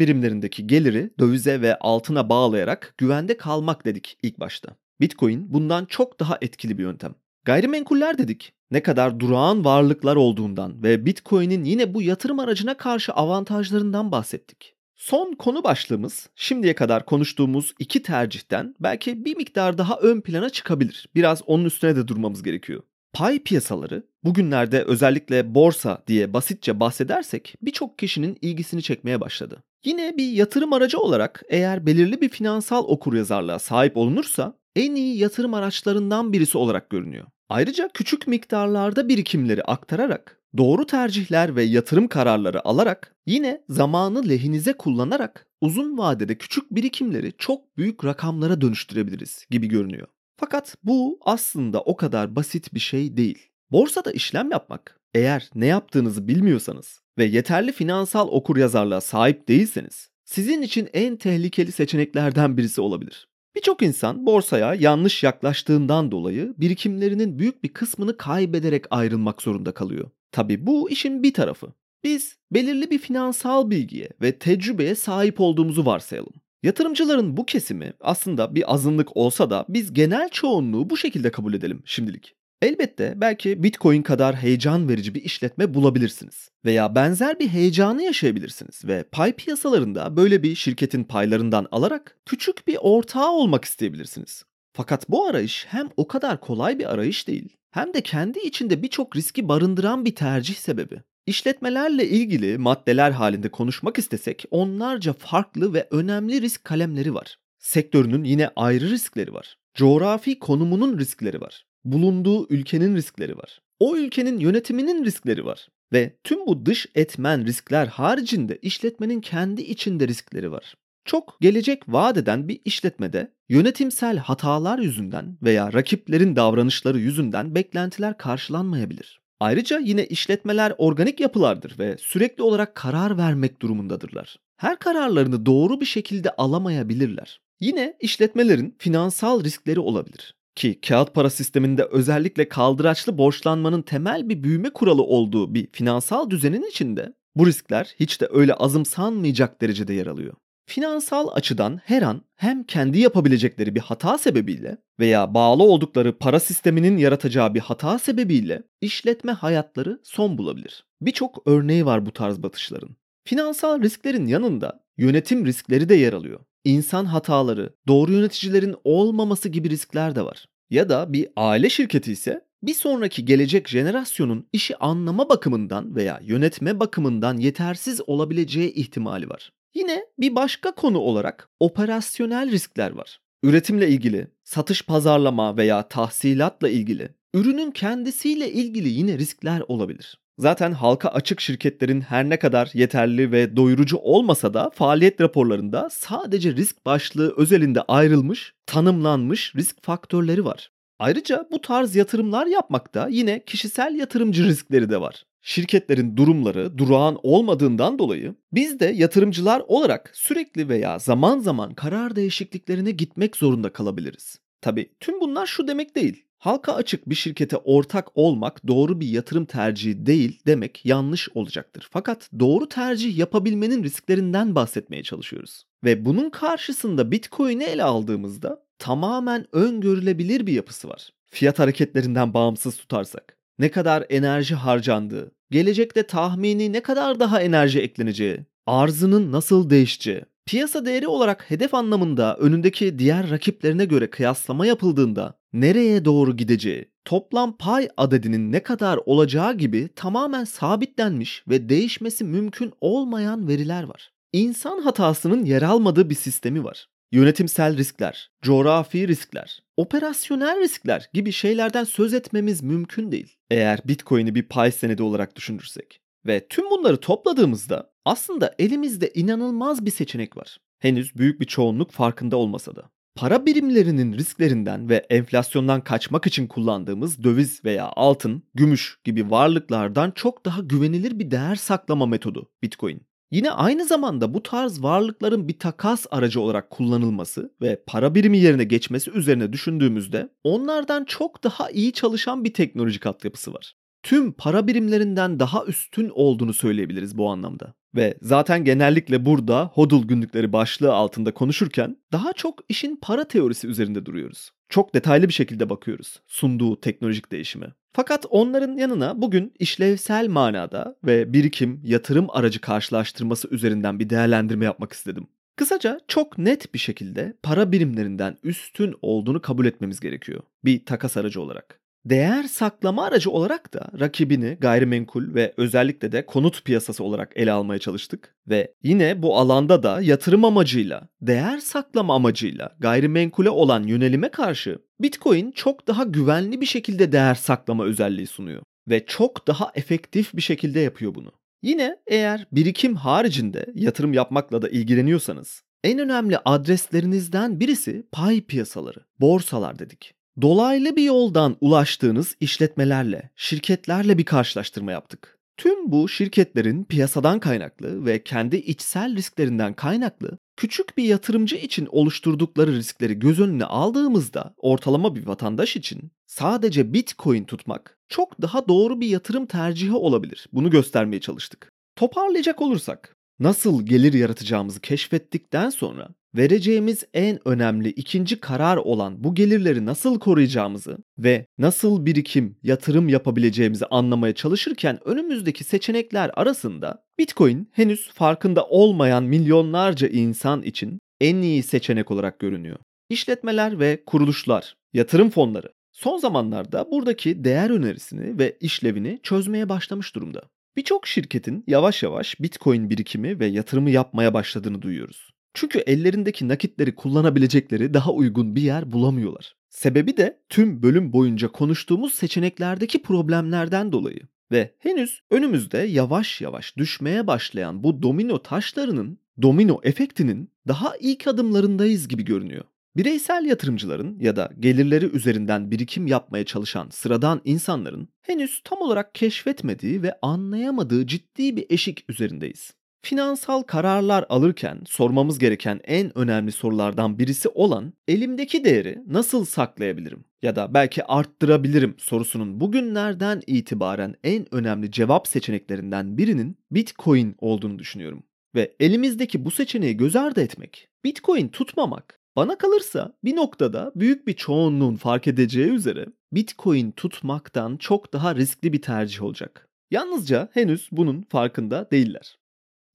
birimlerindeki 0.00 0.66
geliri 0.66 1.10
dövize 1.18 1.60
ve 1.60 1.78
altına 1.78 2.28
bağlayarak 2.28 2.94
güvende 2.98 3.36
kalmak 3.36 3.84
dedik 3.84 4.18
ilk 4.22 4.40
başta. 4.40 4.76
Bitcoin 5.00 5.54
bundan 5.54 5.84
çok 5.84 6.20
daha 6.20 6.38
etkili 6.40 6.78
bir 6.78 6.82
yöntem. 6.82 7.14
Gayrimenkuller 7.44 8.18
dedik. 8.18 8.52
Ne 8.70 8.82
kadar 8.82 9.20
durağan 9.20 9.64
varlıklar 9.64 10.16
olduğundan 10.16 10.82
ve 10.82 11.06
Bitcoin'in 11.06 11.64
yine 11.64 11.94
bu 11.94 12.02
yatırım 12.02 12.38
aracına 12.38 12.76
karşı 12.76 13.12
avantajlarından 13.12 14.12
bahsettik. 14.12 14.74
Son 14.94 15.32
konu 15.32 15.64
başlığımız 15.64 16.28
şimdiye 16.36 16.74
kadar 16.74 17.06
konuştuğumuz 17.06 17.74
iki 17.78 18.02
tercihten 18.02 18.74
belki 18.80 19.24
bir 19.24 19.36
miktar 19.36 19.78
daha 19.78 19.98
ön 19.98 20.20
plana 20.20 20.50
çıkabilir. 20.50 21.08
Biraz 21.14 21.42
onun 21.46 21.64
üstüne 21.64 21.96
de 21.96 22.08
durmamız 22.08 22.42
gerekiyor. 22.42 22.82
Pay 23.14 23.38
piyasaları 23.38 24.02
bugünlerde 24.24 24.82
özellikle 24.82 25.54
borsa 25.54 26.02
diye 26.06 26.32
basitçe 26.32 26.80
bahsedersek 26.80 27.54
birçok 27.62 27.98
kişinin 27.98 28.38
ilgisini 28.40 28.82
çekmeye 28.82 29.20
başladı. 29.20 29.62
Yine 29.84 30.16
bir 30.16 30.32
yatırım 30.32 30.72
aracı 30.72 30.98
olarak 30.98 31.42
eğer 31.48 31.86
belirli 31.86 32.20
bir 32.20 32.28
finansal 32.28 32.84
okuryazarlığa 32.84 33.58
sahip 33.58 33.96
olunursa 33.96 34.58
en 34.76 34.94
iyi 34.94 35.18
yatırım 35.18 35.54
araçlarından 35.54 36.32
birisi 36.32 36.58
olarak 36.58 36.90
görünüyor. 36.90 37.26
Ayrıca 37.48 37.90
küçük 37.94 38.26
miktarlarda 38.26 39.08
birikimleri 39.08 39.62
aktararak, 39.62 40.40
doğru 40.56 40.86
tercihler 40.86 41.56
ve 41.56 41.62
yatırım 41.62 42.08
kararları 42.08 42.68
alarak, 42.68 43.16
yine 43.26 43.60
zamanı 43.68 44.28
lehinize 44.28 44.72
kullanarak 44.72 45.46
uzun 45.60 45.98
vadede 45.98 46.38
küçük 46.38 46.70
birikimleri 46.70 47.32
çok 47.38 47.76
büyük 47.76 48.04
rakamlara 48.04 48.60
dönüştürebiliriz 48.60 49.46
gibi 49.50 49.68
görünüyor. 49.68 50.08
Fakat 50.36 50.76
bu 50.82 51.18
aslında 51.20 51.80
o 51.80 51.96
kadar 51.96 52.36
basit 52.36 52.74
bir 52.74 52.80
şey 52.80 53.16
değil. 53.16 53.38
Borsada 53.70 54.12
işlem 54.12 54.50
yapmak 54.50 55.00
eğer 55.14 55.50
ne 55.54 55.66
yaptığınızı 55.66 56.28
bilmiyorsanız 56.28 57.00
ve 57.18 57.24
yeterli 57.24 57.72
finansal 57.72 58.28
okuryazarlığa 58.28 59.00
sahip 59.00 59.48
değilseniz 59.48 60.10
sizin 60.24 60.62
için 60.62 60.88
en 60.92 61.16
tehlikeli 61.16 61.72
seçeneklerden 61.72 62.56
birisi 62.56 62.80
olabilir. 62.80 63.28
Birçok 63.56 63.82
insan 63.82 64.26
borsaya 64.26 64.74
yanlış 64.74 65.22
yaklaştığından 65.22 66.10
dolayı 66.10 66.54
birikimlerinin 66.58 67.38
büyük 67.38 67.64
bir 67.64 67.68
kısmını 67.68 68.16
kaybederek 68.16 68.84
ayrılmak 68.90 69.42
zorunda 69.42 69.74
kalıyor. 69.74 70.10
Tabi 70.32 70.66
bu 70.66 70.90
işin 70.90 71.22
bir 71.22 71.34
tarafı. 71.34 71.72
Biz 72.04 72.36
belirli 72.52 72.90
bir 72.90 72.98
finansal 72.98 73.70
bilgiye 73.70 74.08
ve 74.22 74.38
tecrübeye 74.38 74.94
sahip 74.94 75.40
olduğumuzu 75.40 75.86
varsayalım. 75.86 76.32
Yatırımcıların 76.64 77.36
bu 77.36 77.46
kesimi 77.46 77.92
aslında 78.00 78.54
bir 78.54 78.74
azınlık 78.74 79.16
olsa 79.16 79.50
da 79.50 79.64
biz 79.68 79.92
genel 79.92 80.28
çoğunluğu 80.28 80.90
bu 80.90 80.96
şekilde 80.96 81.30
kabul 81.30 81.54
edelim 81.54 81.82
şimdilik. 81.84 82.34
Elbette 82.62 83.12
belki 83.16 83.62
Bitcoin 83.62 84.02
kadar 84.02 84.36
heyecan 84.36 84.88
verici 84.88 85.14
bir 85.14 85.22
işletme 85.22 85.74
bulabilirsiniz 85.74 86.50
veya 86.64 86.94
benzer 86.94 87.38
bir 87.38 87.48
heyecanı 87.48 88.02
yaşayabilirsiniz 88.02 88.84
ve 88.84 89.02
pay 89.12 89.32
piyasalarında 89.32 90.16
böyle 90.16 90.42
bir 90.42 90.54
şirketin 90.54 91.04
paylarından 91.04 91.66
alarak 91.72 92.16
küçük 92.26 92.66
bir 92.66 92.78
ortağı 92.80 93.30
olmak 93.30 93.64
isteyebilirsiniz. 93.64 94.44
Fakat 94.72 95.08
bu 95.08 95.26
arayış 95.26 95.66
hem 95.68 95.88
o 95.96 96.08
kadar 96.08 96.40
kolay 96.40 96.78
bir 96.78 96.92
arayış 96.92 97.28
değil 97.28 97.56
hem 97.70 97.94
de 97.94 98.00
kendi 98.00 98.38
içinde 98.38 98.82
birçok 98.82 99.16
riski 99.16 99.48
barındıran 99.48 100.04
bir 100.04 100.14
tercih 100.14 100.54
sebebi. 100.54 101.02
İşletmelerle 101.26 102.08
ilgili 102.08 102.58
maddeler 102.58 103.10
halinde 103.10 103.48
konuşmak 103.48 103.98
istesek 103.98 104.44
onlarca 104.50 105.12
farklı 105.12 105.74
ve 105.74 105.88
önemli 105.90 106.40
risk 106.40 106.64
kalemleri 106.64 107.14
var. 107.14 107.38
Sektörünün 107.58 108.24
yine 108.24 108.50
ayrı 108.56 108.90
riskleri 108.90 109.34
var. 109.34 109.58
Coğrafi 109.74 110.38
konumunun 110.38 110.98
riskleri 110.98 111.40
var 111.40 111.64
bulunduğu 111.84 112.46
ülkenin 112.50 112.96
riskleri 112.96 113.38
var. 113.38 113.60
O 113.78 113.96
ülkenin 113.96 114.38
yönetiminin 114.38 115.04
riskleri 115.04 115.44
var. 115.44 115.68
Ve 115.92 116.16
tüm 116.24 116.46
bu 116.46 116.66
dış 116.66 116.86
etmen 116.94 117.46
riskler 117.46 117.86
haricinde 117.86 118.58
işletmenin 118.62 119.20
kendi 119.20 119.62
içinde 119.62 120.08
riskleri 120.08 120.52
var. 120.52 120.74
Çok 121.04 121.36
gelecek 121.40 121.82
vaat 121.88 122.16
eden 122.16 122.48
bir 122.48 122.60
işletmede 122.64 123.32
yönetimsel 123.48 124.16
hatalar 124.16 124.78
yüzünden 124.78 125.38
veya 125.42 125.72
rakiplerin 125.72 126.36
davranışları 126.36 126.98
yüzünden 126.98 127.54
beklentiler 127.54 128.18
karşılanmayabilir. 128.18 129.23
Ayrıca 129.40 129.78
yine 129.78 130.06
işletmeler 130.06 130.72
organik 130.78 131.20
yapılardır 131.20 131.78
ve 131.78 131.96
sürekli 131.98 132.42
olarak 132.42 132.74
karar 132.74 133.18
vermek 133.18 133.62
durumundadırlar. 133.62 134.36
Her 134.56 134.78
kararlarını 134.78 135.46
doğru 135.46 135.80
bir 135.80 135.86
şekilde 135.86 136.30
alamayabilirler. 136.30 137.40
Yine 137.60 137.96
işletmelerin 138.00 138.76
finansal 138.78 139.44
riskleri 139.44 139.80
olabilir. 139.80 140.34
Ki 140.54 140.80
kağıt 140.80 141.14
para 141.14 141.30
sisteminde 141.30 141.84
özellikle 141.84 142.48
kaldıraçlı 142.48 143.18
borçlanmanın 143.18 143.82
temel 143.82 144.28
bir 144.28 144.42
büyüme 144.42 144.70
kuralı 144.70 145.02
olduğu 145.02 145.54
bir 145.54 145.68
finansal 145.72 146.30
düzenin 146.30 146.68
içinde 146.70 147.14
bu 147.36 147.46
riskler 147.46 147.94
hiç 148.00 148.20
de 148.20 148.28
öyle 148.30 148.54
azımsanmayacak 148.54 149.60
derecede 149.60 149.92
yer 149.94 150.06
alıyor. 150.06 150.34
Finansal 150.66 151.28
açıdan 151.32 151.80
her 151.84 152.02
an 152.02 152.22
hem 152.36 152.64
kendi 152.64 152.98
yapabilecekleri 152.98 153.74
bir 153.74 153.80
hata 153.80 154.18
sebebiyle 154.18 154.78
veya 155.00 155.34
bağlı 155.34 155.62
oldukları 155.62 156.18
para 156.18 156.40
sisteminin 156.40 156.96
yaratacağı 156.96 157.54
bir 157.54 157.60
hata 157.60 157.98
sebebiyle 157.98 158.62
işletme 158.80 159.32
hayatları 159.32 160.00
son 160.04 160.38
bulabilir. 160.38 160.84
Birçok 161.00 161.42
örneği 161.46 161.86
var 161.86 162.06
bu 162.06 162.10
tarz 162.12 162.42
batışların. 162.42 162.96
Finansal 163.24 163.82
risklerin 163.82 164.26
yanında 164.26 164.84
yönetim 164.96 165.46
riskleri 165.46 165.88
de 165.88 165.94
yer 165.94 166.12
alıyor. 166.12 166.40
İnsan 166.64 167.04
hataları, 167.04 167.74
doğru 167.88 168.12
yöneticilerin 168.12 168.74
olmaması 168.84 169.48
gibi 169.48 169.70
riskler 169.70 170.16
de 170.16 170.24
var. 170.24 170.46
Ya 170.70 170.88
da 170.88 171.12
bir 171.12 171.28
aile 171.36 171.70
şirketi 171.70 172.12
ise 172.12 172.44
bir 172.62 172.74
sonraki 172.74 173.24
gelecek 173.24 173.68
jenerasyonun 173.68 174.48
işi 174.52 174.76
anlama 174.76 175.28
bakımından 175.28 175.96
veya 175.96 176.20
yönetme 176.22 176.80
bakımından 176.80 177.36
yetersiz 177.36 178.00
olabileceği 178.06 178.72
ihtimali 178.72 179.28
var. 179.28 179.52
Yine 179.74 180.06
bir 180.18 180.34
başka 180.34 180.72
konu 180.72 180.98
olarak 180.98 181.48
operasyonel 181.60 182.50
riskler 182.50 182.90
var. 182.90 183.20
Üretimle 183.42 183.88
ilgili, 183.88 184.28
satış 184.44 184.82
pazarlama 184.82 185.56
veya 185.56 185.88
tahsilatla 185.88 186.68
ilgili, 186.68 187.08
ürünün 187.34 187.70
kendisiyle 187.70 188.52
ilgili 188.52 188.88
yine 188.88 189.18
riskler 189.18 189.62
olabilir. 189.68 190.18
Zaten 190.38 190.72
halka 190.72 191.08
açık 191.08 191.40
şirketlerin 191.40 192.00
her 192.00 192.28
ne 192.28 192.38
kadar 192.38 192.70
yeterli 192.74 193.32
ve 193.32 193.56
doyurucu 193.56 193.96
olmasa 193.96 194.54
da 194.54 194.70
faaliyet 194.74 195.20
raporlarında 195.20 195.88
sadece 195.90 196.52
risk 196.52 196.86
başlığı 196.86 197.34
özelinde 197.36 197.82
ayrılmış, 197.82 198.54
tanımlanmış 198.66 199.54
risk 199.56 199.84
faktörleri 199.84 200.44
var. 200.44 200.70
Ayrıca 200.98 201.48
bu 201.52 201.60
tarz 201.60 201.96
yatırımlar 201.96 202.46
yapmakta 202.46 203.08
yine 203.10 203.44
kişisel 203.44 203.94
yatırımcı 203.94 204.44
riskleri 204.44 204.90
de 204.90 205.00
var. 205.00 205.24
Şirketlerin 205.42 206.16
durumları 206.16 206.78
durağan 206.78 207.18
olmadığından 207.22 207.98
dolayı 207.98 208.34
biz 208.52 208.80
de 208.80 208.86
yatırımcılar 208.86 209.62
olarak 209.68 210.10
sürekli 210.14 210.68
veya 210.68 210.98
zaman 210.98 211.38
zaman 211.38 211.74
karar 211.74 212.16
değişikliklerine 212.16 212.90
gitmek 212.90 213.36
zorunda 213.36 213.72
kalabiliriz. 213.72 214.43
Tabi 214.64 214.90
tüm 215.00 215.20
bunlar 215.20 215.46
şu 215.46 215.68
demek 215.68 215.96
değil. 215.96 216.24
Halka 216.38 216.74
açık 216.74 217.08
bir 217.08 217.14
şirkete 217.14 217.56
ortak 217.56 218.08
olmak 218.14 218.66
doğru 218.66 219.00
bir 219.00 219.08
yatırım 219.08 219.44
tercihi 219.44 220.06
değil 220.06 220.40
demek 220.46 220.84
yanlış 220.84 221.28
olacaktır. 221.34 221.88
Fakat 221.90 222.30
doğru 222.38 222.68
tercih 222.68 223.18
yapabilmenin 223.18 223.82
risklerinden 223.84 224.54
bahsetmeye 224.54 225.02
çalışıyoruz. 225.02 225.64
Ve 225.84 226.04
bunun 226.04 226.30
karşısında 226.30 227.10
Bitcoin'i 227.10 227.64
ele 227.64 227.82
aldığımızda 227.82 228.64
tamamen 228.78 229.46
öngörülebilir 229.52 230.46
bir 230.46 230.52
yapısı 230.52 230.88
var. 230.88 231.10
Fiyat 231.26 231.58
hareketlerinden 231.58 232.34
bağımsız 232.34 232.76
tutarsak. 232.76 233.36
Ne 233.58 233.70
kadar 233.70 234.06
enerji 234.08 234.54
harcandığı, 234.54 235.32
gelecekte 235.50 236.06
tahmini 236.06 236.72
ne 236.72 236.80
kadar 236.80 237.20
daha 237.20 237.42
enerji 237.42 237.80
ekleneceği, 237.80 238.38
arzının 238.66 239.32
nasıl 239.32 239.70
değişeceği, 239.70 240.22
piyasa 240.46 240.84
değeri 240.84 241.06
olarak 241.06 241.50
hedef 241.50 241.74
anlamında 241.74 242.36
önündeki 242.36 242.98
diğer 242.98 243.30
rakiplerine 243.30 243.84
göre 243.84 244.10
kıyaslama 244.10 244.66
yapıldığında 244.66 245.38
nereye 245.52 246.04
doğru 246.04 246.36
gideceği, 246.36 246.90
toplam 247.04 247.56
pay 247.56 247.88
adedinin 247.96 248.52
ne 248.52 248.62
kadar 248.62 248.98
olacağı 249.06 249.54
gibi 249.58 249.88
tamamen 249.96 250.44
sabitlenmiş 250.44 251.44
ve 251.48 251.68
değişmesi 251.68 252.24
mümkün 252.24 252.72
olmayan 252.80 253.48
veriler 253.48 253.82
var. 253.82 254.12
İnsan 254.32 254.78
hatasının 254.78 255.44
yer 255.44 255.62
almadığı 255.62 256.10
bir 256.10 256.14
sistemi 256.14 256.64
var. 256.64 256.88
Yönetimsel 257.12 257.76
riskler, 257.76 258.30
coğrafi 258.42 259.08
riskler, 259.08 259.62
operasyonel 259.76 260.60
riskler 260.60 261.10
gibi 261.12 261.32
şeylerden 261.32 261.84
söz 261.84 262.14
etmemiz 262.14 262.62
mümkün 262.62 263.12
değil. 263.12 263.36
Eğer 263.50 263.80
Bitcoin'i 263.84 264.34
bir 264.34 264.42
pay 264.42 264.72
senedi 264.72 265.02
olarak 265.02 265.36
düşünürsek. 265.36 266.00
Ve 266.26 266.46
tüm 266.48 266.70
bunları 266.70 266.96
topladığımızda 266.96 267.92
aslında 268.04 268.54
elimizde 268.58 269.10
inanılmaz 269.14 269.86
bir 269.86 269.90
seçenek 269.90 270.36
var. 270.36 270.58
Henüz 270.78 271.16
büyük 271.16 271.40
bir 271.40 271.46
çoğunluk 271.46 271.90
farkında 271.90 272.36
olmasa 272.36 272.76
da. 272.76 272.90
Para 273.14 273.46
birimlerinin 273.46 274.12
risklerinden 274.12 274.88
ve 274.88 275.06
enflasyondan 275.10 275.80
kaçmak 275.80 276.26
için 276.26 276.46
kullandığımız 276.46 277.24
döviz 277.24 277.64
veya 277.64 277.92
altın, 277.96 278.42
gümüş 278.54 278.98
gibi 279.04 279.30
varlıklardan 279.30 280.10
çok 280.10 280.44
daha 280.44 280.60
güvenilir 280.60 281.18
bir 281.18 281.30
değer 281.30 281.54
saklama 281.54 282.06
metodu 282.06 282.50
Bitcoin. 282.62 283.06
Yine 283.30 283.50
aynı 283.50 283.84
zamanda 283.84 284.34
bu 284.34 284.42
tarz 284.42 284.82
varlıkların 284.82 285.48
bir 285.48 285.58
takas 285.58 286.06
aracı 286.10 286.40
olarak 286.40 286.70
kullanılması 286.70 287.54
ve 287.60 287.82
para 287.86 288.14
birimi 288.14 288.38
yerine 288.38 288.64
geçmesi 288.64 289.10
üzerine 289.10 289.52
düşündüğümüzde 289.52 290.28
onlardan 290.44 291.04
çok 291.04 291.44
daha 291.44 291.70
iyi 291.70 291.92
çalışan 291.92 292.44
bir 292.44 292.54
teknolojik 292.54 293.06
altyapısı 293.06 293.54
var. 293.54 293.74
Tüm 294.04 294.32
para 294.32 294.66
birimlerinden 294.66 295.40
daha 295.40 295.64
üstün 295.64 296.10
olduğunu 296.14 296.54
söyleyebiliriz 296.54 297.18
bu 297.18 297.30
anlamda. 297.30 297.74
Ve 297.94 298.14
zaten 298.22 298.64
genellikle 298.64 299.26
burada 299.26 299.70
HODL 299.74 300.04
günlükleri 300.04 300.52
başlığı 300.52 300.92
altında 300.92 301.34
konuşurken 301.34 301.96
daha 302.12 302.32
çok 302.32 302.58
işin 302.68 302.96
para 302.96 303.28
teorisi 303.28 303.66
üzerinde 303.66 304.06
duruyoruz. 304.06 304.50
Çok 304.68 304.94
detaylı 304.94 305.28
bir 305.28 305.32
şekilde 305.32 305.70
bakıyoruz 305.70 306.20
sunduğu 306.26 306.80
teknolojik 306.80 307.32
değişimi. 307.32 307.66
Fakat 307.92 308.26
onların 308.30 308.76
yanına 308.76 309.22
bugün 309.22 309.52
işlevsel 309.58 310.28
manada 310.28 310.96
ve 311.04 311.32
birikim, 311.32 311.80
yatırım 311.84 312.26
aracı 312.30 312.60
karşılaştırması 312.60 313.48
üzerinden 313.48 313.98
bir 313.98 314.10
değerlendirme 314.10 314.64
yapmak 314.64 314.92
istedim. 314.92 315.26
Kısaca 315.56 316.00
çok 316.08 316.38
net 316.38 316.74
bir 316.74 316.78
şekilde 316.78 317.36
para 317.42 317.72
birimlerinden 317.72 318.36
üstün 318.42 318.94
olduğunu 319.02 319.42
kabul 319.42 319.66
etmemiz 319.66 320.00
gerekiyor 320.00 320.40
bir 320.64 320.86
takas 320.86 321.16
aracı 321.16 321.40
olarak. 321.40 321.83
Değer 322.04 322.42
saklama 322.42 323.04
aracı 323.04 323.30
olarak 323.30 323.74
da 323.74 323.88
rakibini 324.00 324.56
gayrimenkul 324.60 325.34
ve 325.34 325.54
özellikle 325.56 326.12
de 326.12 326.26
konut 326.26 326.64
piyasası 326.64 327.04
olarak 327.04 327.32
ele 327.36 327.52
almaya 327.52 327.78
çalıştık 327.78 328.34
ve 328.48 328.74
yine 328.82 329.22
bu 329.22 329.38
alanda 329.38 329.82
da 329.82 330.00
yatırım 330.00 330.44
amacıyla, 330.44 331.08
değer 331.20 331.58
saklama 331.58 332.14
amacıyla 332.14 332.76
gayrimenkule 332.78 333.50
olan 333.50 333.82
yönelime 333.82 334.28
karşı 334.28 334.78
Bitcoin 335.00 335.50
çok 335.50 335.86
daha 335.86 336.04
güvenli 336.04 336.60
bir 336.60 336.66
şekilde 336.66 337.12
değer 337.12 337.34
saklama 337.34 337.84
özelliği 337.84 338.26
sunuyor 338.26 338.62
ve 338.88 339.06
çok 339.06 339.46
daha 339.46 339.70
efektif 339.74 340.34
bir 340.34 340.42
şekilde 340.42 340.80
yapıyor 340.80 341.14
bunu. 341.14 341.32
Yine 341.62 341.96
eğer 342.06 342.46
birikim 342.52 342.96
haricinde 342.96 343.66
yatırım 343.74 344.12
yapmakla 344.12 344.62
da 344.62 344.68
ilgileniyorsanız 344.68 345.62
en 345.84 345.98
önemli 345.98 346.38
adreslerinizden 346.44 347.60
birisi 347.60 348.06
pay 348.12 348.40
piyasaları, 348.40 349.00
borsalar 349.20 349.78
dedik. 349.78 350.14
Dolaylı 350.42 350.96
bir 350.96 351.02
yoldan 351.02 351.56
ulaştığınız 351.60 352.36
işletmelerle, 352.40 353.30
şirketlerle 353.36 354.18
bir 354.18 354.24
karşılaştırma 354.24 354.92
yaptık. 354.92 355.38
Tüm 355.56 355.92
bu 355.92 356.08
şirketlerin 356.08 356.84
piyasadan 356.84 357.40
kaynaklı 357.40 358.06
ve 358.06 358.22
kendi 358.22 358.56
içsel 358.56 359.16
risklerinden 359.16 359.74
kaynaklı 359.74 360.38
küçük 360.56 360.96
bir 360.98 361.04
yatırımcı 361.04 361.56
için 361.56 361.88
oluşturdukları 361.90 362.72
riskleri 362.72 363.18
göz 363.18 363.40
önüne 363.40 363.64
aldığımızda 363.64 364.54
ortalama 364.56 365.14
bir 365.14 365.26
vatandaş 365.26 365.76
için 365.76 366.10
sadece 366.26 366.92
Bitcoin 366.92 367.44
tutmak 367.44 367.98
çok 368.08 368.42
daha 368.42 368.68
doğru 368.68 369.00
bir 369.00 369.08
yatırım 369.08 369.46
tercihi 369.46 369.92
olabilir. 369.92 370.46
Bunu 370.52 370.70
göstermeye 370.70 371.20
çalıştık. 371.20 371.72
Toparlayacak 371.96 372.62
olursak 372.62 373.13
nasıl 373.38 373.86
gelir 373.86 374.12
yaratacağımızı 374.12 374.80
keşfettikten 374.80 375.70
sonra 375.70 376.08
vereceğimiz 376.36 377.04
en 377.14 377.48
önemli 377.48 377.88
ikinci 377.88 378.40
karar 378.40 378.76
olan 378.76 379.24
bu 379.24 379.34
gelirleri 379.34 379.86
nasıl 379.86 380.18
koruyacağımızı 380.18 380.98
ve 381.18 381.46
nasıl 381.58 382.06
birikim, 382.06 382.56
yatırım 382.62 383.08
yapabileceğimizi 383.08 383.86
anlamaya 383.86 384.34
çalışırken 384.34 384.98
önümüzdeki 385.04 385.64
seçenekler 385.64 386.30
arasında 386.34 387.04
Bitcoin 387.18 387.68
henüz 387.72 388.12
farkında 388.12 388.66
olmayan 388.66 389.24
milyonlarca 389.24 390.08
insan 390.08 390.62
için 390.62 390.98
en 391.20 391.36
iyi 391.36 391.62
seçenek 391.62 392.10
olarak 392.10 392.38
görünüyor. 392.38 392.76
İşletmeler 393.08 393.80
ve 393.80 394.02
kuruluşlar, 394.06 394.76
yatırım 394.92 395.30
fonları 395.30 395.72
son 395.92 396.18
zamanlarda 396.18 396.90
buradaki 396.90 397.44
değer 397.44 397.70
önerisini 397.70 398.38
ve 398.38 398.56
işlevini 398.60 399.18
çözmeye 399.22 399.68
başlamış 399.68 400.14
durumda. 400.14 400.42
Birçok 400.76 401.06
şirketin 401.06 401.64
yavaş 401.66 402.02
yavaş 402.02 402.40
Bitcoin 402.40 402.90
birikimi 402.90 403.40
ve 403.40 403.46
yatırımı 403.46 403.90
yapmaya 403.90 404.34
başladığını 404.34 404.82
duyuyoruz. 404.82 405.34
Çünkü 405.54 405.78
ellerindeki 405.78 406.48
nakitleri 406.48 406.94
kullanabilecekleri 406.94 407.94
daha 407.94 408.12
uygun 408.12 408.56
bir 408.56 408.62
yer 408.62 408.92
bulamıyorlar. 408.92 409.56
Sebebi 409.68 410.16
de 410.16 410.40
tüm 410.48 410.82
bölüm 410.82 411.12
boyunca 411.12 411.48
konuştuğumuz 411.48 412.14
seçeneklerdeki 412.14 413.02
problemlerden 413.02 413.92
dolayı. 413.92 414.20
Ve 414.50 414.74
henüz 414.78 415.22
önümüzde 415.30 415.78
yavaş 415.78 416.40
yavaş 416.40 416.76
düşmeye 416.76 417.26
başlayan 417.26 417.82
bu 417.82 418.02
domino 418.02 418.42
taşlarının, 418.42 419.18
domino 419.42 419.80
efektinin 419.82 420.50
daha 420.68 420.96
ilk 421.00 421.26
adımlarındayız 421.26 422.08
gibi 422.08 422.24
görünüyor. 422.24 422.64
Bireysel 422.96 423.44
yatırımcıların 423.44 424.16
ya 424.20 424.36
da 424.36 424.50
gelirleri 424.60 425.06
üzerinden 425.06 425.70
birikim 425.70 426.06
yapmaya 426.06 426.44
çalışan 426.44 426.88
sıradan 426.90 427.40
insanların 427.44 428.08
henüz 428.22 428.60
tam 428.64 428.80
olarak 428.80 429.14
keşfetmediği 429.14 430.02
ve 430.02 430.18
anlayamadığı 430.22 431.06
ciddi 431.06 431.56
bir 431.56 431.66
eşik 431.70 432.04
üzerindeyiz. 432.08 432.74
Finansal 433.02 433.62
kararlar 433.62 434.26
alırken 434.28 434.82
sormamız 434.86 435.38
gereken 435.38 435.80
en 435.84 436.18
önemli 436.18 436.52
sorulardan 436.52 437.18
birisi 437.18 437.48
olan 437.48 437.92
elimdeki 438.08 438.64
değeri 438.64 438.98
nasıl 439.06 439.44
saklayabilirim 439.44 440.24
ya 440.42 440.56
da 440.56 440.74
belki 440.74 441.04
arttırabilirim 441.04 441.94
sorusunun 441.98 442.60
bugünlerden 442.60 443.42
itibaren 443.46 444.14
en 444.24 444.54
önemli 444.54 444.90
cevap 444.90 445.28
seçeneklerinden 445.28 446.18
birinin 446.18 446.56
Bitcoin 446.70 447.34
olduğunu 447.38 447.78
düşünüyorum. 447.78 448.22
Ve 448.54 448.74
elimizdeki 448.80 449.44
bu 449.44 449.50
seçeneği 449.50 449.96
göz 449.96 450.16
ardı 450.16 450.40
etmek, 450.40 450.88
Bitcoin 451.04 451.48
tutmamak 451.48 452.23
bana 452.36 452.58
kalırsa 452.58 453.16
bir 453.24 453.36
noktada 453.36 453.92
büyük 453.96 454.26
bir 454.26 454.32
çoğunluğun 454.32 454.96
fark 454.96 455.28
edeceği 455.28 455.68
üzere 455.68 456.06
Bitcoin 456.32 456.90
tutmaktan 456.90 457.76
çok 457.76 458.12
daha 458.12 458.34
riskli 458.34 458.72
bir 458.72 458.82
tercih 458.82 459.22
olacak. 459.22 459.68
Yalnızca 459.90 460.48
henüz 460.52 460.88
bunun 460.92 461.22
farkında 461.22 461.90
değiller. 461.90 462.38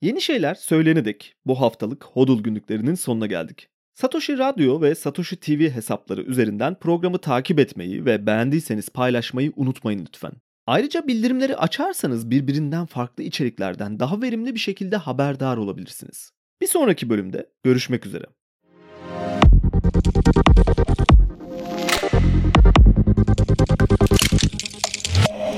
Yeni 0.01 0.21
şeyler 0.21 0.55
söylenedik. 0.55 1.35
Bu 1.45 1.61
haftalık 1.61 2.03
Hodul 2.03 2.43
günlüklerinin 2.43 2.95
sonuna 2.95 3.25
geldik. 3.25 3.69
Satoshi 3.93 4.37
Radyo 4.37 4.81
ve 4.81 4.95
Satoshi 4.95 5.39
TV 5.39 5.69
hesapları 5.69 6.21
üzerinden 6.21 6.75
programı 6.75 7.17
takip 7.17 7.59
etmeyi 7.59 8.05
ve 8.05 8.25
beğendiyseniz 8.25 8.89
paylaşmayı 8.89 9.53
unutmayın 9.55 9.99
lütfen. 9.99 10.31
Ayrıca 10.67 11.07
bildirimleri 11.07 11.55
açarsanız 11.55 12.31
birbirinden 12.31 12.85
farklı 12.85 13.23
içeriklerden 13.23 13.99
daha 13.99 14.21
verimli 14.21 14.55
bir 14.55 14.59
şekilde 14.59 14.97
haberdar 14.97 15.57
olabilirsiniz. 15.57 16.31
Bir 16.61 16.67
sonraki 16.67 17.09
bölümde 17.09 17.49
görüşmek 17.63 18.05
üzere. 18.05 18.25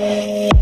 Música 0.01 0.60